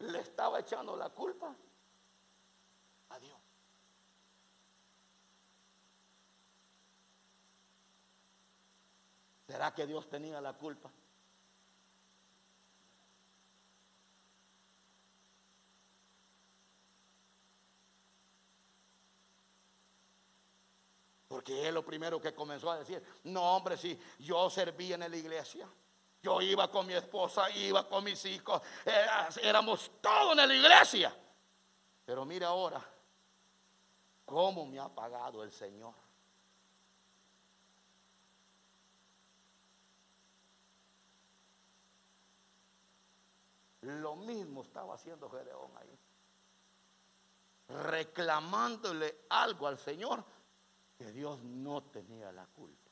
[0.03, 1.55] Le estaba echando la culpa
[9.53, 10.91] ¿Será que Dios tenía la culpa?
[21.29, 25.15] Porque él lo primero que comenzó a decir, no hombre, si yo servía en la
[25.15, 25.69] iglesia,
[26.23, 28.63] yo iba con mi esposa, iba con mis hijos,
[29.43, 31.17] éramos todos en la iglesia.
[32.05, 32.81] Pero mira ahora,
[34.25, 35.95] cómo me ha pagado el Señor.
[43.83, 45.99] Lo mismo estaba haciendo Gedeón ahí.
[47.69, 50.23] Reclamándole algo al Señor
[50.97, 52.92] que Dios no tenía la culpa.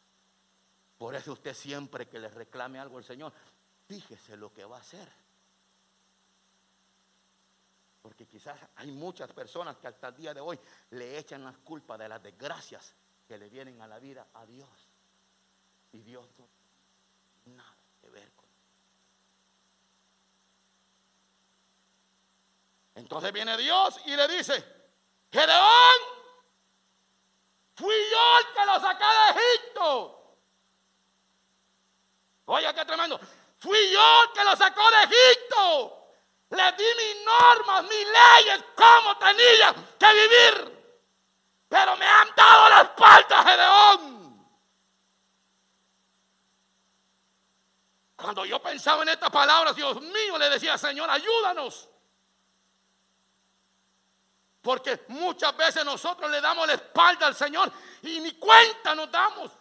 [1.01, 3.33] Por eso usted siempre que le reclame algo al Señor,
[3.89, 5.11] fíjese lo que va a hacer.
[8.03, 10.61] Porque quizás hay muchas personas que hasta el día de hoy
[10.91, 12.95] le echan las culpas de las desgracias
[13.27, 14.69] que le vienen a la vida a Dios.
[15.93, 16.47] Y Dios no
[17.45, 18.45] tiene nada que ver con
[22.97, 24.63] Entonces viene Dios y le dice,
[25.33, 25.97] Gedeón,
[27.75, 30.20] fui yo el que lo saqué de Egipto.
[32.53, 33.21] Oye, qué tremendo.
[33.59, 36.09] Fui yo el que lo sacó de Egipto.
[36.51, 40.97] Le di mis normas, mis leyes, cómo tenía que vivir.
[41.69, 44.51] Pero me han dado la espalda, Gedeón.
[48.17, 51.89] Cuando yo pensaba en estas palabras, Dios mío, le decía, Señor, ayúdanos.
[54.61, 57.71] Porque muchas veces nosotros le damos la espalda al Señor
[58.03, 59.53] y ni cuenta nos damos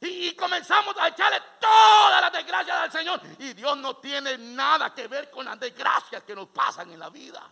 [0.00, 3.20] y, comenzamos a echarle todas las desgracias al Señor.
[3.38, 7.10] Y Dios no tiene nada que ver con las desgracias que nos pasan en la
[7.10, 7.50] vida.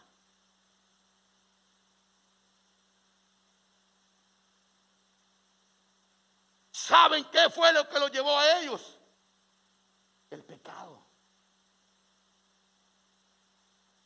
[6.71, 8.97] ¿Saben qué fue lo que los llevó a ellos?
[10.31, 11.03] El pecado.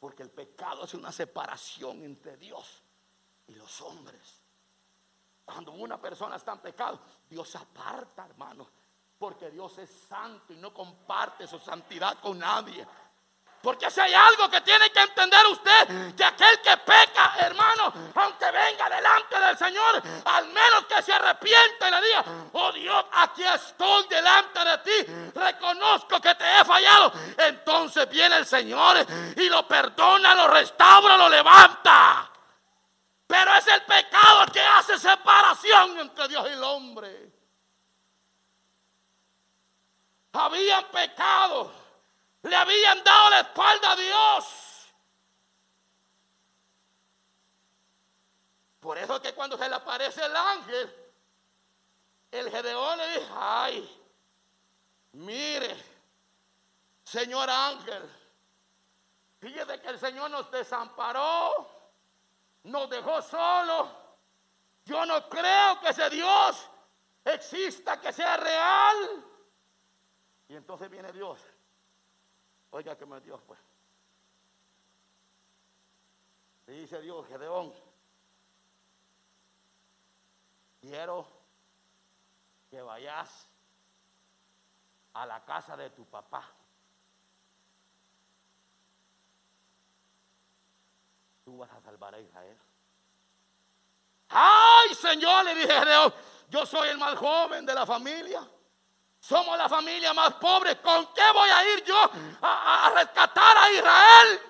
[0.01, 2.83] Porque el pecado es una separación entre Dios
[3.47, 4.43] y los hombres.
[5.45, 7.01] Cuando una persona está en pecado,
[7.33, 8.69] Dios aparta, hermano.
[9.19, 12.87] Porque Dios es santo y no comparte su santidad con nadie.
[13.63, 18.51] Porque si hay algo que tiene que entender usted, que aquel que peca, hermano, aunque
[18.51, 23.45] venga delante del Señor, al menos que se arrepiente y le diga, oh Dios, aquí
[23.45, 27.13] estoy delante de ti, reconozco que te he fallado.
[27.39, 28.99] Entonces viene el Señor
[29.37, 32.29] y lo perdona, lo restaura, lo levanta.
[33.27, 34.12] Pero es el pecado
[34.99, 37.33] separación entre Dios y el hombre.
[40.33, 41.83] Habían pecado
[42.43, 44.89] le habían dado la espalda a Dios.
[48.81, 51.13] Por eso que cuando se le aparece el ángel,
[52.33, 54.03] el Gedeón le dice, ay,
[55.13, 55.77] mire,
[57.05, 58.11] señor ángel,
[59.39, 61.69] fíjese que el Señor nos desamparó,
[62.65, 63.89] nos dejó solos.
[64.85, 66.71] Yo no creo que ese Dios
[67.25, 69.25] exista, que sea real.
[70.49, 71.41] Y entonces viene Dios
[72.73, 73.61] Oiga que me Dios pues.
[76.67, 77.73] Le dice Dios, Gedeón,
[80.81, 81.27] quiero
[82.71, 83.47] que vayas
[85.13, 86.49] a la casa de tu papá.
[91.45, 92.57] Tú vas a salvar a Israel.
[94.33, 96.13] Ay, Señor, le dije Gedeón,
[96.49, 98.47] yo soy el más joven de la familia.
[99.19, 100.81] Somos la familia más pobre.
[100.81, 104.41] ¿Con qué voy a ir yo a, rescatar a Israel?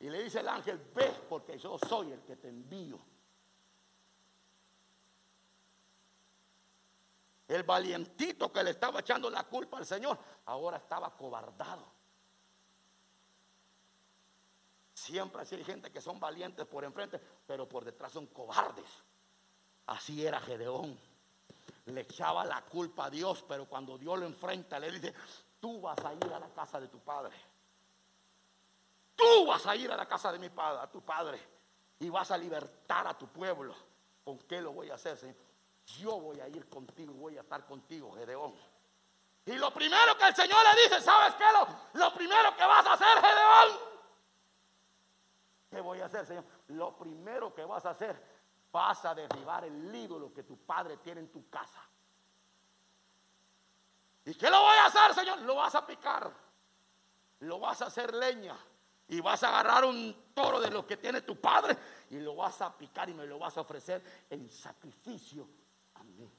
[0.00, 2.98] Y le dice el ángel, ve porque yo soy el que te envío.
[7.48, 11.99] El valientito que le estaba echando la culpa al Señor, ahora estaba cobardado.
[15.10, 18.86] Siempre así hay gente que son valientes por enfrente, pero por detrás son cobardes.
[19.86, 20.96] Así era Gedeón
[21.86, 25.14] le echaba la culpa a Dios, pero cuando Dios lo enfrenta, le dice,
[25.60, 27.34] tú vas a ir a la casa de tu padre.
[29.14, 31.40] Tú vas a ir a la casa de mi padre, a tu padre,
[31.98, 33.74] y vas a libertar a tu pueblo.
[34.24, 35.18] ¿Con qué lo voy a hacer?
[35.98, 38.54] Yo voy a ir contigo, voy a estar contigo, Gedeón.
[39.46, 41.44] Y lo primero que el Señor le dice, ¿sabes qué?
[41.52, 43.89] Lo, lo primero que vas a hacer, Gedeón.
[45.70, 46.44] ¿Qué voy a hacer, Señor?
[46.68, 48.20] Lo primero que vas a hacer
[48.72, 51.80] vas a derribar el ídolo que tu padre tiene en tu casa.
[54.24, 55.40] ¿Y qué lo voy a hacer, Señor?
[55.40, 56.30] Lo vas a picar.
[57.40, 58.56] Lo vas a hacer leña.
[59.08, 61.76] Y vas a agarrar un toro de lo que tiene tu padre
[62.10, 65.48] y lo vas a picar y me lo vas a ofrecer en sacrificio
[65.94, 66.30] a mí.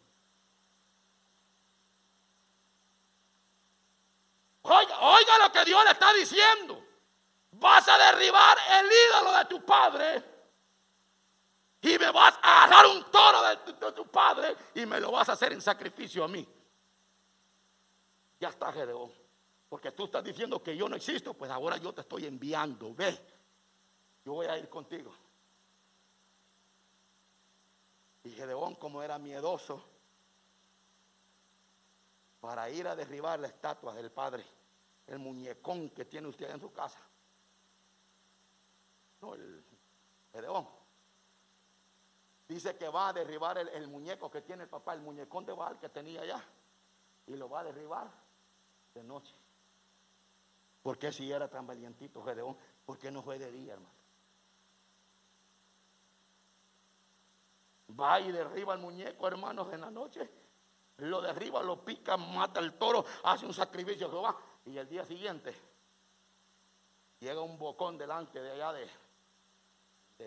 [4.64, 6.91] Oiga, oiga lo que Dios le está diciendo.
[7.62, 10.24] Vas a derribar el ídolo de tu padre
[11.80, 15.34] y me vas a agarrar un toro de tu, padre y me lo vas a
[15.34, 16.48] hacer en sacrificio a mí.
[18.40, 19.12] Ya está, Gedeón.
[19.70, 22.96] Porque tú estás diciendo que yo no existo, pues ahora yo te estoy enviando.
[22.96, 23.16] Ve,
[24.26, 25.14] yo voy a ir contigo.
[28.24, 29.86] Y Gedeón, como era miedoso,
[32.40, 34.44] para ir a derribar la estatua del padre,
[35.06, 37.00] el muñecón que tiene usted en su casa.
[39.22, 39.64] No, el
[40.34, 40.82] Gedeón
[42.52, 45.80] Dice que va a derribar el, muñeco que tiene el papá, el muñecón de Baal
[45.80, 46.44] que tenía allá.
[47.28, 48.12] Y lo va a derribar
[48.94, 49.34] de noche.
[50.84, 52.58] ¿Por qué si era tan valientito Gedeón?
[52.86, 53.96] ¿Por qué no fue de día, hermano?
[57.98, 60.30] Va y derriba el muñeco, hermanos, en la noche.
[60.98, 64.36] Lo derriba, lo pica, mata el toro, hace un sacrificio Jehová.
[64.66, 65.56] Y el día siguiente
[67.22, 68.90] llega un bocón delante de allá de,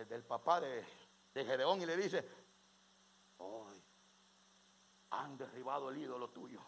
[0.05, 0.84] del papá de,
[1.32, 2.28] de Gedeón y le dice,
[3.38, 3.82] hoy
[5.11, 6.61] han derribado el ídolo tuyo.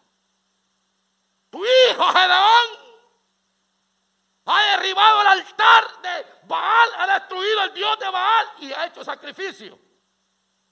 [1.49, 2.87] Tu hijo Gedeón
[4.45, 9.03] ha derribado el altar de Baal, ha destruido el Dios de Baal y ha hecho
[9.03, 9.77] sacrificio.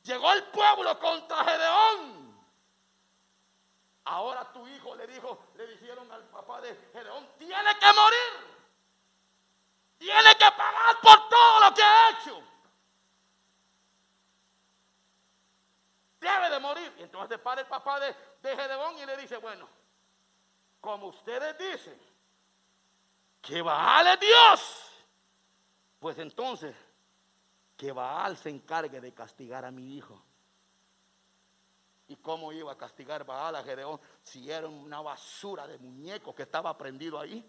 [0.03, 2.25] Llegó el pueblo contra Gedeón.
[4.05, 8.54] Ahora tu hijo le dijo, le dijeron al papá de Gedeón, tiene que morir.
[9.97, 12.45] Tiene que pagar por todo lo que ha hecho.
[16.25, 16.93] debe de morir.
[16.97, 19.67] Y entonces para el papá de, de Gedeón y le dice, bueno,
[20.81, 21.99] como ustedes dicen
[23.41, 24.91] que Baal es Dios,
[25.99, 26.75] pues entonces
[27.77, 30.21] que Baal se encargue de castigar a mi hijo.
[32.07, 36.43] ¿Y cómo iba a castigar Baal a Gedeón si era una basura de muñeco que
[36.43, 37.43] estaba prendido ahí?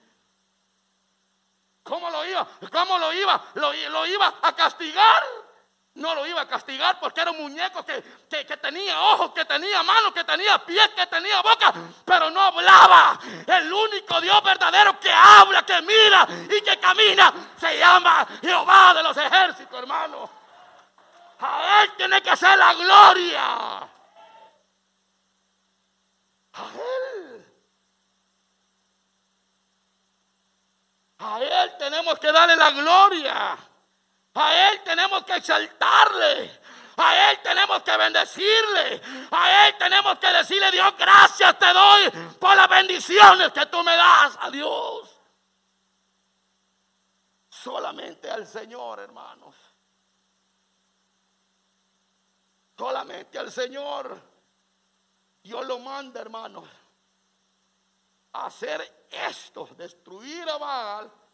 [1.86, 2.46] ¿Cómo lo iba?
[2.70, 3.40] ¿Cómo lo iba?
[3.54, 5.22] ¿Lo, iba a castigar?
[5.94, 8.02] No lo iba a castigar porque era un muñeco que,
[8.60, 11.72] tenía ojos, que tenía manos, que tenía pies, que tenía boca,
[12.04, 13.18] pero no hablaba.
[13.46, 19.02] El único Dios verdadero que habla, que mira y que camina se llama Jehová de
[19.02, 20.28] los ejércitos, hermano.
[21.38, 23.76] A Él tiene que ser la gloria.
[26.52, 27.26] A Él.
[31.18, 33.56] A Él tenemos que darle la gloria.
[34.34, 36.60] A Él tenemos exaltarle.
[36.96, 39.02] A Él tenemos que bendecirle.
[39.30, 42.10] A Él tenemos que decirle, Dios, gracias te doy
[42.40, 44.38] por las bendiciones que tú me das.
[44.40, 45.10] A Dios.
[47.50, 49.54] Solamente al Señor, hermanos.
[52.78, 54.20] Solamente al Señor.
[55.42, 56.68] Dios lo manda, hermanos.
[58.32, 61.25] A hacer esto, destruir a Baal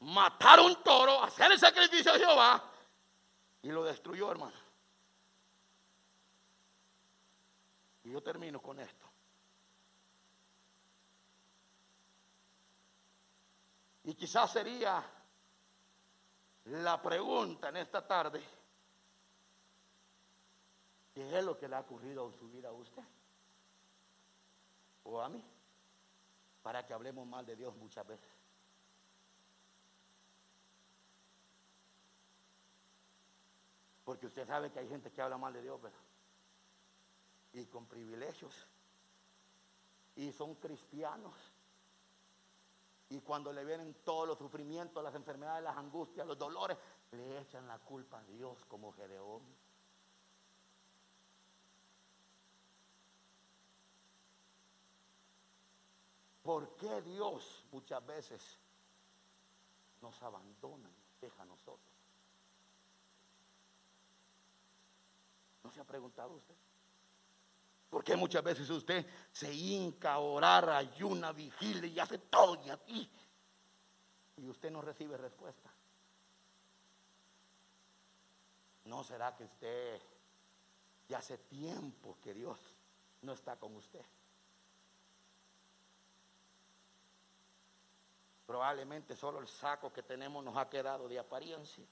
[0.00, 2.72] matar un toro, hacer el sacrificio a Jehová
[3.62, 4.56] y lo destruyó, hermano.
[8.04, 9.06] Y yo termino con esto.
[14.04, 15.04] Y quizás sería
[16.64, 18.42] la pregunta en esta tarde,
[21.12, 23.02] ¿qué es lo que le ha ocurrido en su vida a usted?
[25.04, 25.44] ¿O a mí?
[26.62, 28.37] Para que hablemos mal de Dios muchas veces.
[34.08, 36.00] Porque usted sabe que hay gente que habla mal de Dios, ¿verdad?
[37.52, 38.66] Y con privilegios.
[40.16, 41.34] Y son cristianos.
[43.10, 46.78] Y cuando le vienen todos los sufrimientos, las enfermedades, las angustias, los dolores,
[47.12, 49.42] le echan la culpa a Dios como Gedeón.
[56.42, 58.58] ¿Por qué Dios muchas veces
[60.00, 61.97] nos abandona, nos deja a nosotros?
[65.68, 66.54] ¿No se ha preguntado usted?
[67.90, 73.10] Porque muchas veces usted se hinca a orar, ayuna, vigila y hace todo y aquí.
[74.38, 75.70] Y usted no recibe respuesta.
[78.86, 80.00] ¿No será que usted
[81.06, 82.58] ya hace tiempo que Dios
[83.20, 84.06] no está con usted?
[88.46, 91.84] Probablemente solo el saco que tenemos nos ha quedado de apariencia.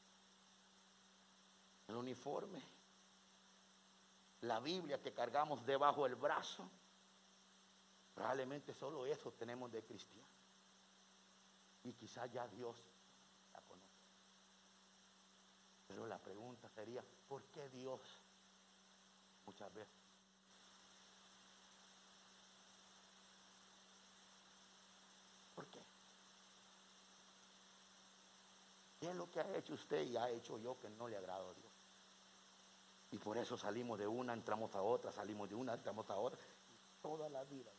[1.88, 2.75] El uniforme
[4.42, 6.68] la Biblia que cargamos debajo del brazo,
[8.14, 10.26] probablemente solo eso tenemos de cristiano.
[11.84, 12.76] Y quizás ya Dios
[13.52, 13.86] la conoce.
[15.88, 18.00] Pero la pregunta sería, ¿por qué Dios
[19.46, 19.94] muchas veces?
[25.54, 25.80] ¿Por qué?
[29.00, 31.50] ¿Qué es lo que ha hecho usted y ha hecho yo que no le agrado
[31.50, 31.75] a Dios?
[33.10, 36.38] Y por eso salimos de una, entramos a otra, salimos de una, entramos a otra.
[37.00, 37.70] Toda la vida.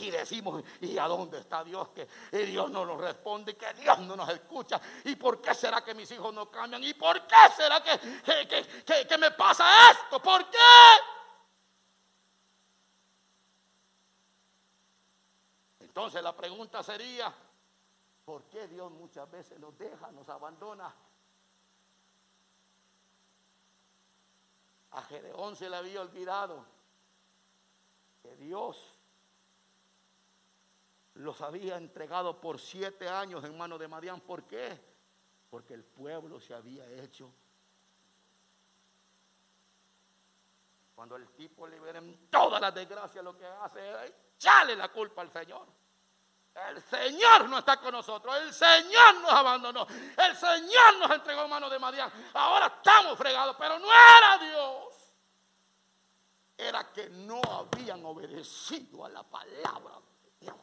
[0.00, 1.88] Y decimos, ¿y a dónde está Dios?
[1.90, 2.08] Que
[2.46, 4.80] Dios no nos responde, que Dios no nos escucha.
[5.04, 6.82] ¿Y por qué será que mis hijos no cambian?
[6.82, 7.98] ¿Y por qué será que,
[8.48, 10.22] que, que me pasa esto?
[10.22, 10.58] ¿Por qué?
[15.80, 17.32] Entonces la pregunta sería,
[18.24, 20.94] ¿Por qué Dios muchas veces nos deja, nos abandona?
[24.92, 26.64] A Gedeón se le había olvidado
[28.22, 28.94] que Dios
[31.14, 34.20] los había entregado por siete años en manos de Madián.
[34.20, 34.80] ¿Por qué?
[35.50, 37.30] Porque el pueblo se había hecho.
[40.94, 45.22] Cuando el tipo le ven todas las desgracias, lo que hace es echarle la culpa
[45.22, 45.66] al Señor.
[46.54, 48.36] El Señor no está con nosotros.
[48.36, 49.86] El Señor nos abandonó.
[50.16, 52.10] El Señor nos entregó en manos de Madián.
[52.34, 54.94] Ahora estamos fregados, pero no era Dios.
[56.56, 60.56] Era que no habían obedecido a la palabra de Dios.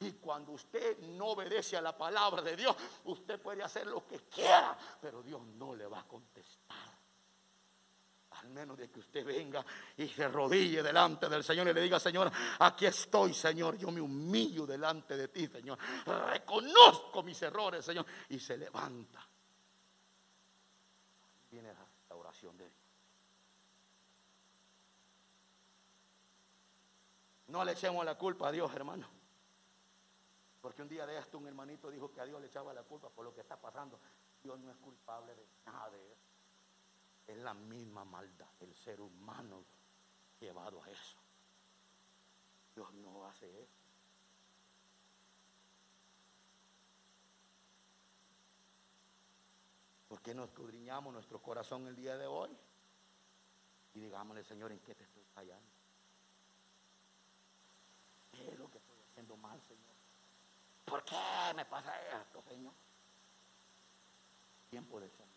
[0.00, 4.20] Y cuando usted no obedece a la palabra de Dios, usted puede hacer lo que
[4.28, 6.97] quiera, pero Dios no le va a contestar.
[8.38, 9.64] Al menos de que usted venga
[9.96, 12.30] y se arrodille delante del Señor y le diga, Señor,
[12.60, 13.76] aquí estoy, Señor.
[13.76, 15.78] Yo me humillo delante de ti, Señor.
[16.06, 18.06] Reconozco mis errores, Señor.
[18.28, 19.26] Y se levanta.
[21.50, 21.72] Viene
[22.08, 22.78] la oración de Dios.
[27.48, 29.08] No le echemos la culpa a Dios, hermano.
[30.60, 33.08] Porque un día de esto un hermanito dijo que a Dios le echaba la culpa
[33.08, 33.98] por lo que está pasando.
[34.42, 36.27] Dios no es culpable de nada de eso.
[37.28, 39.62] Es la misma maldad, el ser humano
[40.40, 41.18] llevado a eso.
[42.74, 43.78] Dios no hace eso.
[50.08, 52.50] ¿Por qué no escudriñamos nuestro corazón el día de hoy?
[53.92, 55.68] Y digámosle, Señor, ¿en qué te estoy fallando?
[58.32, 59.94] ¿Qué es lo que estoy haciendo mal, Señor?
[60.86, 62.72] ¿Por qué me pasa esto, Señor?
[64.70, 65.28] Tiempo de Señor.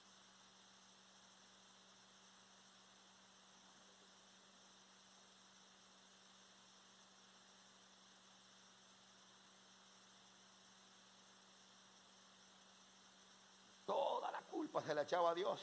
[13.86, 15.62] Toda la culpa se la echaba a Dios.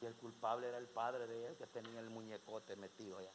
[0.00, 3.32] Y el culpable era el padre de él que tenía el muñecote metido allá.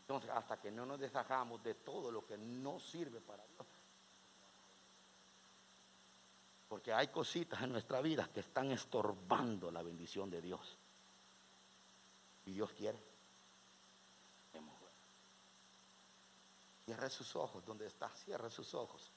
[0.00, 3.66] Entonces, hasta que no nos deshagamos de todo lo que no sirve para Dios.
[6.68, 10.78] Porque hay cositas en nuestra vida que están estorbando la bendición de Dios.
[12.46, 12.98] Y Dios quiere.
[16.86, 18.08] Cierre sus ojos donde está.
[18.16, 19.12] Cierre sus ojos.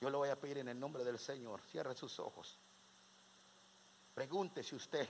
[0.00, 1.60] Yo le voy a pedir en el nombre del Señor.
[1.62, 2.58] Cierre sus ojos.
[4.14, 5.08] Pregúntese usted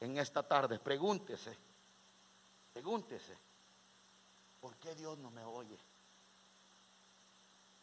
[0.00, 0.78] en esta tarde.
[0.78, 1.56] Pregúntese.
[2.72, 3.36] Pregúntese.
[4.60, 5.78] ¿Por qué Dios no me oye?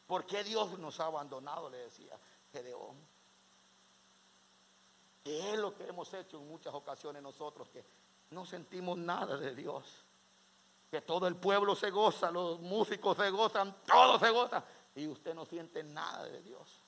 [0.07, 1.69] ¿Por qué Dios nos ha abandonado?
[1.69, 2.17] Le decía
[2.51, 2.97] Gedeón.
[5.23, 7.69] ¿Qué es lo que hemos hecho en muchas ocasiones nosotros?
[7.69, 7.85] Que
[8.31, 9.85] no sentimos nada de Dios.
[10.89, 14.63] Que todo el pueblo se goza, los músicos se gozan, todos se gozan.
[14.99, 16.83] Y usted no siente nada de Dios.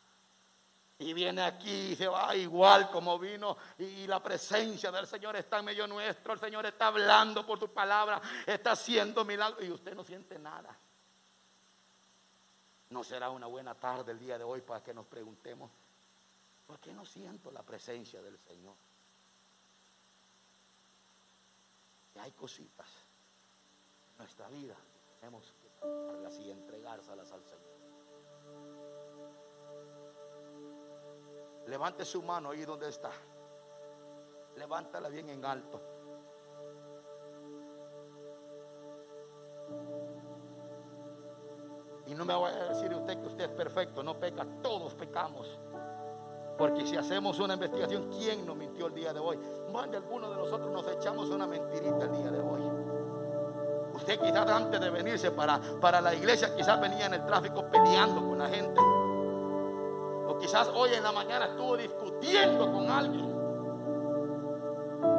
[0.99, 3.55] Y viene aquí y se va igual como vino.
[3.77, 6.33] Y la presencia del Señor está en medio nuestro.
[6.33, 8.21] El Señor está hablando por su palabra.
[8.45, 9.63] Está haciendo milagros.
[9.63, 10.77] Y usted no siente nada.
[12.89, 15.71] No será una buena tarde el día de hoy para que nos preguntemos,
[16.67, 18.75] ¿por qué no siento la presencia del Señor?
[22.13, 22.89] Y hay cositas
[24.11, 24.75] en nuestra vida.
[25.21, 25.71] Tenemos que
[26.39, 27.70] y entregárselas al Señor.
[31.71, 33.11] Levante su mano ahí donde está.
[34.57, 35.79] Levántala bien en alto.
[42.07, 45.57] Y no me vaya a decir usted que usted es perfecto, no peca, todos pecamos.
[46.57, 49.39] Porque si hacemos una investigación, ¿quién nos mintió el día de hoy?
[49.71, 52.63] Más de algunos de nosotros nos echamos una mentirita el día de hoy.
[53.93, 58.27] Usted quizás antes de venirse para, para la iglesia, quizás venía en el tráfico peleando
[58.27, 58.81] con la gente.
[60.41, 63.31] Quizás hoy en la mañana estuvo discutiendo con alguien.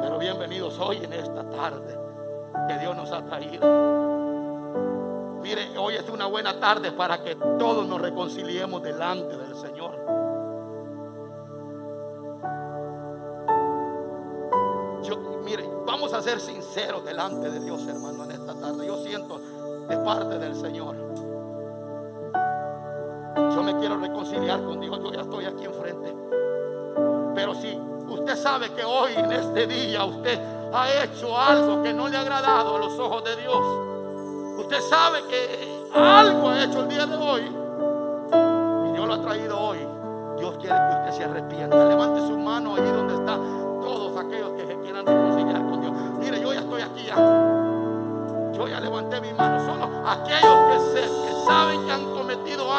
[0.01, 1.97] Pero bienvenidos hoy en esta tarde
[2.67, 3.65] que Dios nos ha traído.
[5.41, 9.95] Mire, hoy es una buena tarde para que todos nos reconciliemos delante del Señor.
[15.03, 18.87] Yo, mire, vamos a ser sinceros delante de Dios, hermano, en esta tarde.
[18.87, 19.39] Yo siento
[19.87, 21.12] de parte del Señor.
[23.63, 24.99] Me quiero reconciliar con Dios.
[25.01, 26.13] Yo ya estoy aquí enfrente.
[27.33, 30.39] Pero si usted sabe que hoy, en este día, usted
[30.73, 33.65] ha hecho algo que no le ha agradado a los ojos de Dios.
[34.59, 37.41] Usted sabe que algo ha hecho el día de hoy.
[38.89, 39.79] Y Dios lo ha traído hoy.
[40.37, 41.85] Dios quiere que usted se arrepienta.
[41.85, 45.93] Levante su mano ahí donde está todos aquellos que se quieran reconciliar con Dios.
[46.19, 47.15] Mire, yo ya estoy aquí ya.
[48.53, 49.59] Yo ya levanté mi mano.
[49.65, 52.12] Solo aquellos que, sé, que saben que han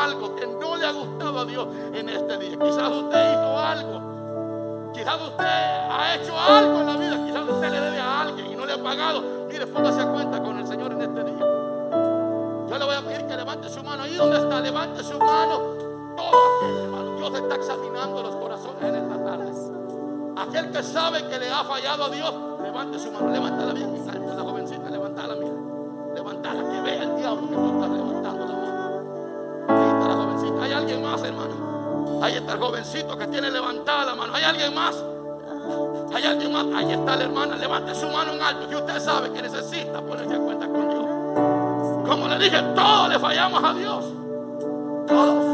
[0.05, 2.59] algo que no le ha gustado a Dios en este día.
[2.59, 4.93] Quizás usted hizo algo.
[4.93, 7.27] Quizás usted ha hecho algo en la vida.
[7.27, 9.23] Quizás usted le debe a alguien y no le ha pagado.
[9.49, 11.47] Mire, póngase a cuenta con el Señor en este día.
[12.69, 14.03] Yo le voy a pedir que levante su mano.
[14.03, 15.59] Ahí donde está, levante su mano.
[16.17, 16.29] Todo
[16.59, 17.17] aquel.
[17.17, 19.53] Dios está examinando los corazones en esta tarde.
[20.37, 23.31] Aquel que sabe que le ha fallado a Dios, levante su mano.
[23.31, 23.95] Levántala bien,
[33.17, 34.35] que tiene levantada la mano.
[34.35, 34.95] Hay alguien más.
[36.15, 36.67] Hay alguien más.
[36.75, 37.57] Ahí está la hermana.
[37.57, 38.69] Levante su mano en alto.
[38.69, 41.05] Que usted sabe que necesita ponerse a cuenta con Dios.
[42.09, 44.05] Como le dije, todos le fallamos a Dios.
[45.07, 45.45] Todos.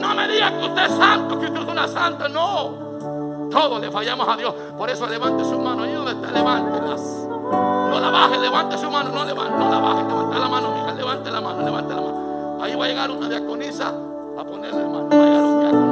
[0.00, 2.28] No me diga que usted es santo, que usted es una santa.
[2.28, 3.48] No.
[3.50, 4.54] Todos le fallamos a Dios.
[4.76, 5.84] Por eso levante su mano.
[5.84, 6.96] Ahí donde está, levántela.
[6.96, 9.10] No la baje, levante su mano.
[9.10, 10.02] No, levante, no la baje.
[10.02, 10.92] Levante la mano, mija.
[10.92, 12.58] Levante la mano, levante la mano.
[12.60, 15.85] Ahí va a llegar una diaconisa a ponerle mano.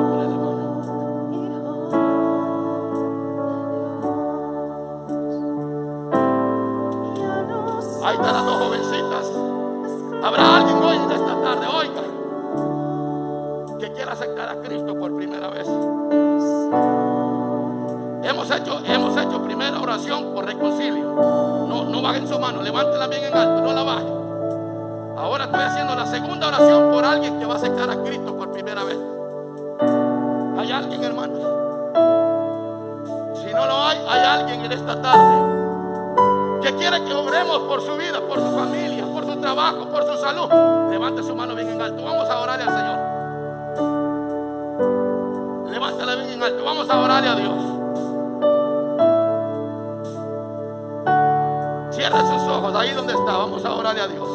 [52.05, 53.39] Cierra sus ojos ahí donde está.
[53.39, 54.29] Vamos a orarle a Dios.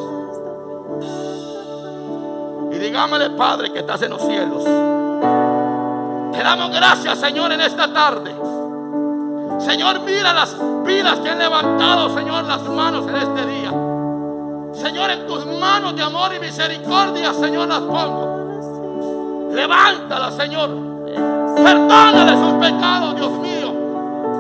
[2.72, 4.64] Y digámosle, Padre, que estás en los cielos.
[6.32, 8.34] Te damos gracias, Señor, en esta tarde.
[9.60, 13.72] Señor, mira las vidas que han levantado, Señor, las manos en este día.
[14.74, 19.52] Señor, en tus manos de amor y misericordia, Señor, las pongo.
[19.54, 20.72] Levántalas, Señor.
[21.56, 23.59] Perdónale sus pecados, Dios mío.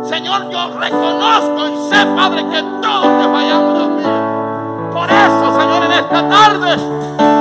[0.09, 4.89] Señor, yo reconozco y sé, Padre, que todos te fallamos, Dios mío.
[4.91, 6.77] Por eso, Señor, en esta tarde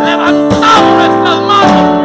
[0.04, 1.97] levantamos nuestras manos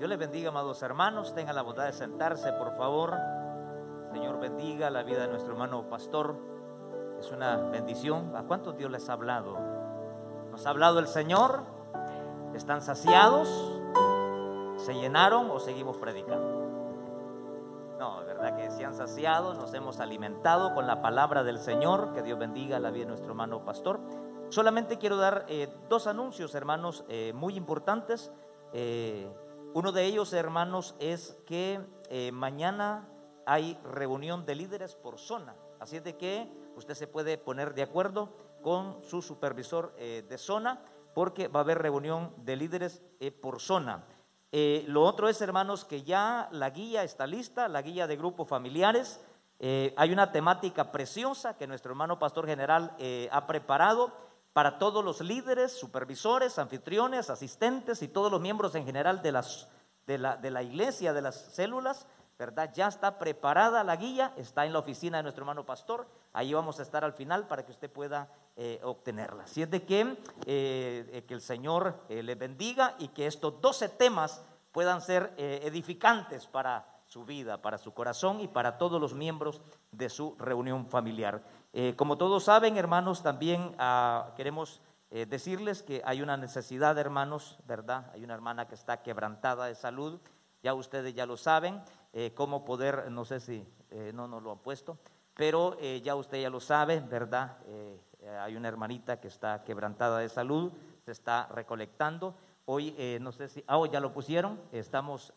[0.00, 0.08] Dios.
[0.08, 1.34] Les bendiga, amados hermanos.
[1.34, 3.18] Tengan la bondad de sentarse, por favor.
[4.14, 6.38] Señor bendiga la vida de nuestro hermano pastor.
[7.18, 8.34] Es una bendición.
[8.34, 9.58] ¿A cuántos Dios les ha hablado?
[10.50, 11.64] ¿Nos ha hablado el Señor?
[12.54, 13.46] ¿Están saciados?
[14.78, 16.66] ¿Se llenaron o seguimos predicando?
[17.98, 22.14] No, verdad que se han saciado, nos hemos alimentado con la palabra del Señor.
[22.14, 24.00] Que Dios bendiga la vida de nuestro hermano pastor.
[24.48, 28.32] Solamente quiero dar eh, dos anuncios, hermanos, eh, muy importantes.
[28.72, 29.30] Eh,
[29.72, 33.08] uno de ellos, hermanos, es que eh, mañana
[33.46, 35.54] hay reunión de líderes por zona.
[35.78, 40.38] Así es de que usted se puede poner de acuerdo con su supervisor eh, de
[40.38, 40.82] zona
[41.14, 44.04] porque va a haber reunión de líderes eh, por zona.
[44.52, 49.20] Lo otro es, hermanos, que ya la guía está lista, la guía de grupos familiares.
[49.60, 52.96] Hay una temática preciosa que nuestro hermano pastor general
[53.30, 54.12] ha preparado
[54.52, 59.68] para todos los líderes, supervisores, anfitriones, asistentes y todos los miembros en general de, las,
[60.06, 62.06] de, la, de la iglesia, de las células,
[62.38, 62.72] ¿verdad?
[62.74, 66.80] Ya está preparada la guía, está en la oficina de nuestro hermano pastor, ahí vamos
[66.80, 69.44] a estar al final para que usted pueda eh, obtenerla.
[69.44, 73.90] Así es de que, eh, eh, que el Señor le bendiga y que estos 12
[73.90, 74.42] temas
[74.72, 79.60] puedan ser edificantes para su vida, para su corazón y para todos los miembros
[79.92, 81.42] de su reunión familiar.
[81.96, 88.10] Como todos saben, hermanos, también ah, queremos decirles que hay una necesidad, hermanos, ¿verdad?
[88.12, 90.20] Hay una hermana que está quebrantada de salud,
[90.62, 91.82] ya ustedes ya lo saben.
[92.12, 94.98] Eh, cómo poder, no sé si eh, no nos lo han puesto,
[95.34, 97.56] pero eh, ya usted ya lo sabe, ¿verdad?
[98.40, 100.72] hay una hermanita que está quebrantada de salud,
[101.04, 102.34] se está recolectando.
[102.66, 105.32] Hoy, no sé si, ah, hoy ya lo pusieron, estamos,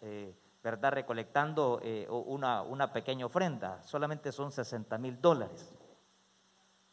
[0.61, 0.91] ¿verdad?
[0.91, 1.79] Recolectando
[2.09, 5.73] una, una pequeña ofrenda, solamente son 60 mil dólares.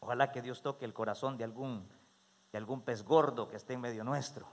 [0.00, 1.86] Ojalá que Dios toque el corazón de algún,
[2.50, 4.46] de algún pez gordo que esté en medio nuestro.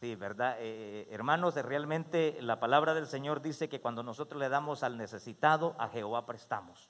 [0.00, 0.56] Sí, ¿verdad?
[0.60, 5.74] Eh, hermanos, realmente la palabra del Señor dice que cuando nosotros le damos al necesitado,
[5.76, 6.88] a Jehová prestamos.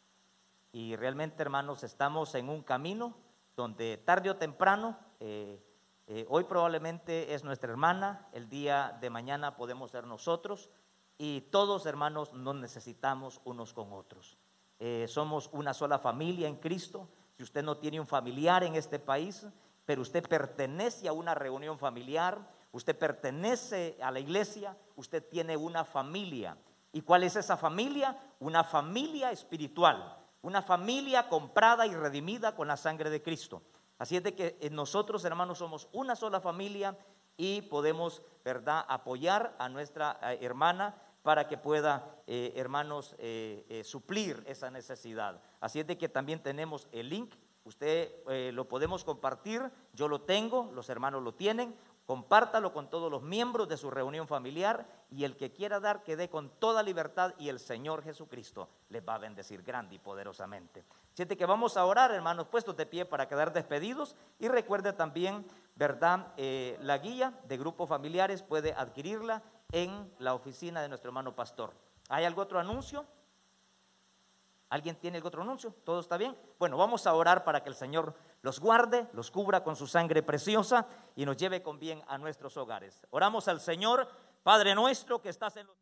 [0.72, 3.16] Y realmente, hermanos, estamos en un camino
[3.56, 5.64] donde tarde o temprano, eh,
[6.06, 10.68] eh, hoy probablemente es nuestra hermana, el día de mañana podemos ser nosotros,
[11.16, 14.36] y todos, hermanos, nos necesitamos unos con otros.
[15.08, 17.08] somos una sola familia en Cristo.
[17.38, 19.46] Si usted no tiene un familiar en este país,
[19.86, 22.36] pero usted pertenece a una reunión familiar,
[22.72, 26.58] usted pertenece a la iglesia, usted tiene una familia.
[26.92, 28.18] ¿Y cuál es esa familia?
[28.40, 33.62] Una familia espiritual, una familia comprada y redimida con la sangre de Cristo.
[34.00, 36.98] Así es de que eh, nosotros, hermanos, somos una sola familia
[37.36, 40.96] y podemos, ¿verdad?, apoyar a nuestra eh, hermana
[41.28, 43.14] para que pueda, eh, hermanos,
[43.84, 45.42] suplir esa necesidad.
[45.60, 48.10] Así es de que también tenemos el link, usted
[48.54, 51.76] lo podemos compartir, yo lo tengo, los hermanos lo tienen,
[52.08, 56.16] Compártalo con todos los miembros de su reunión familiar y el que quiera dar, que
[56.16, 60.86] dé con toda libertad y el Señor Jesucristo les va a bendecir grande y poderosamente.
[61.12, 65.46] Siente que vamos a orar, hermanos, puestos de pie para quedar despedidos y recuerde también,
[65.76, 66.32] ¿verdad?
[66.38, 69.42] Eh, la guía de grupos familiares puede adquirirla
[69.72, 71.74] en la oficina de nuestro hermano pastor.
[72.08, 73.04] ¿Hay algún otro anuncio?
[74.70, 75.74] ¿Alguien tiene algún otro anuncio?
[75.84, 76.36] ¿Todo está bien?
[76.58, 80.22] Bueno, vamos a orar para que el Señor los guarde, los cubra con su sangre
[80.22, 83.06] preciosa y nos lleve con bien a nuestros hogares.
[83.10, 84.08] Oramos al Señor,
[84.42, 85.76] Padre nuestro que estás en los...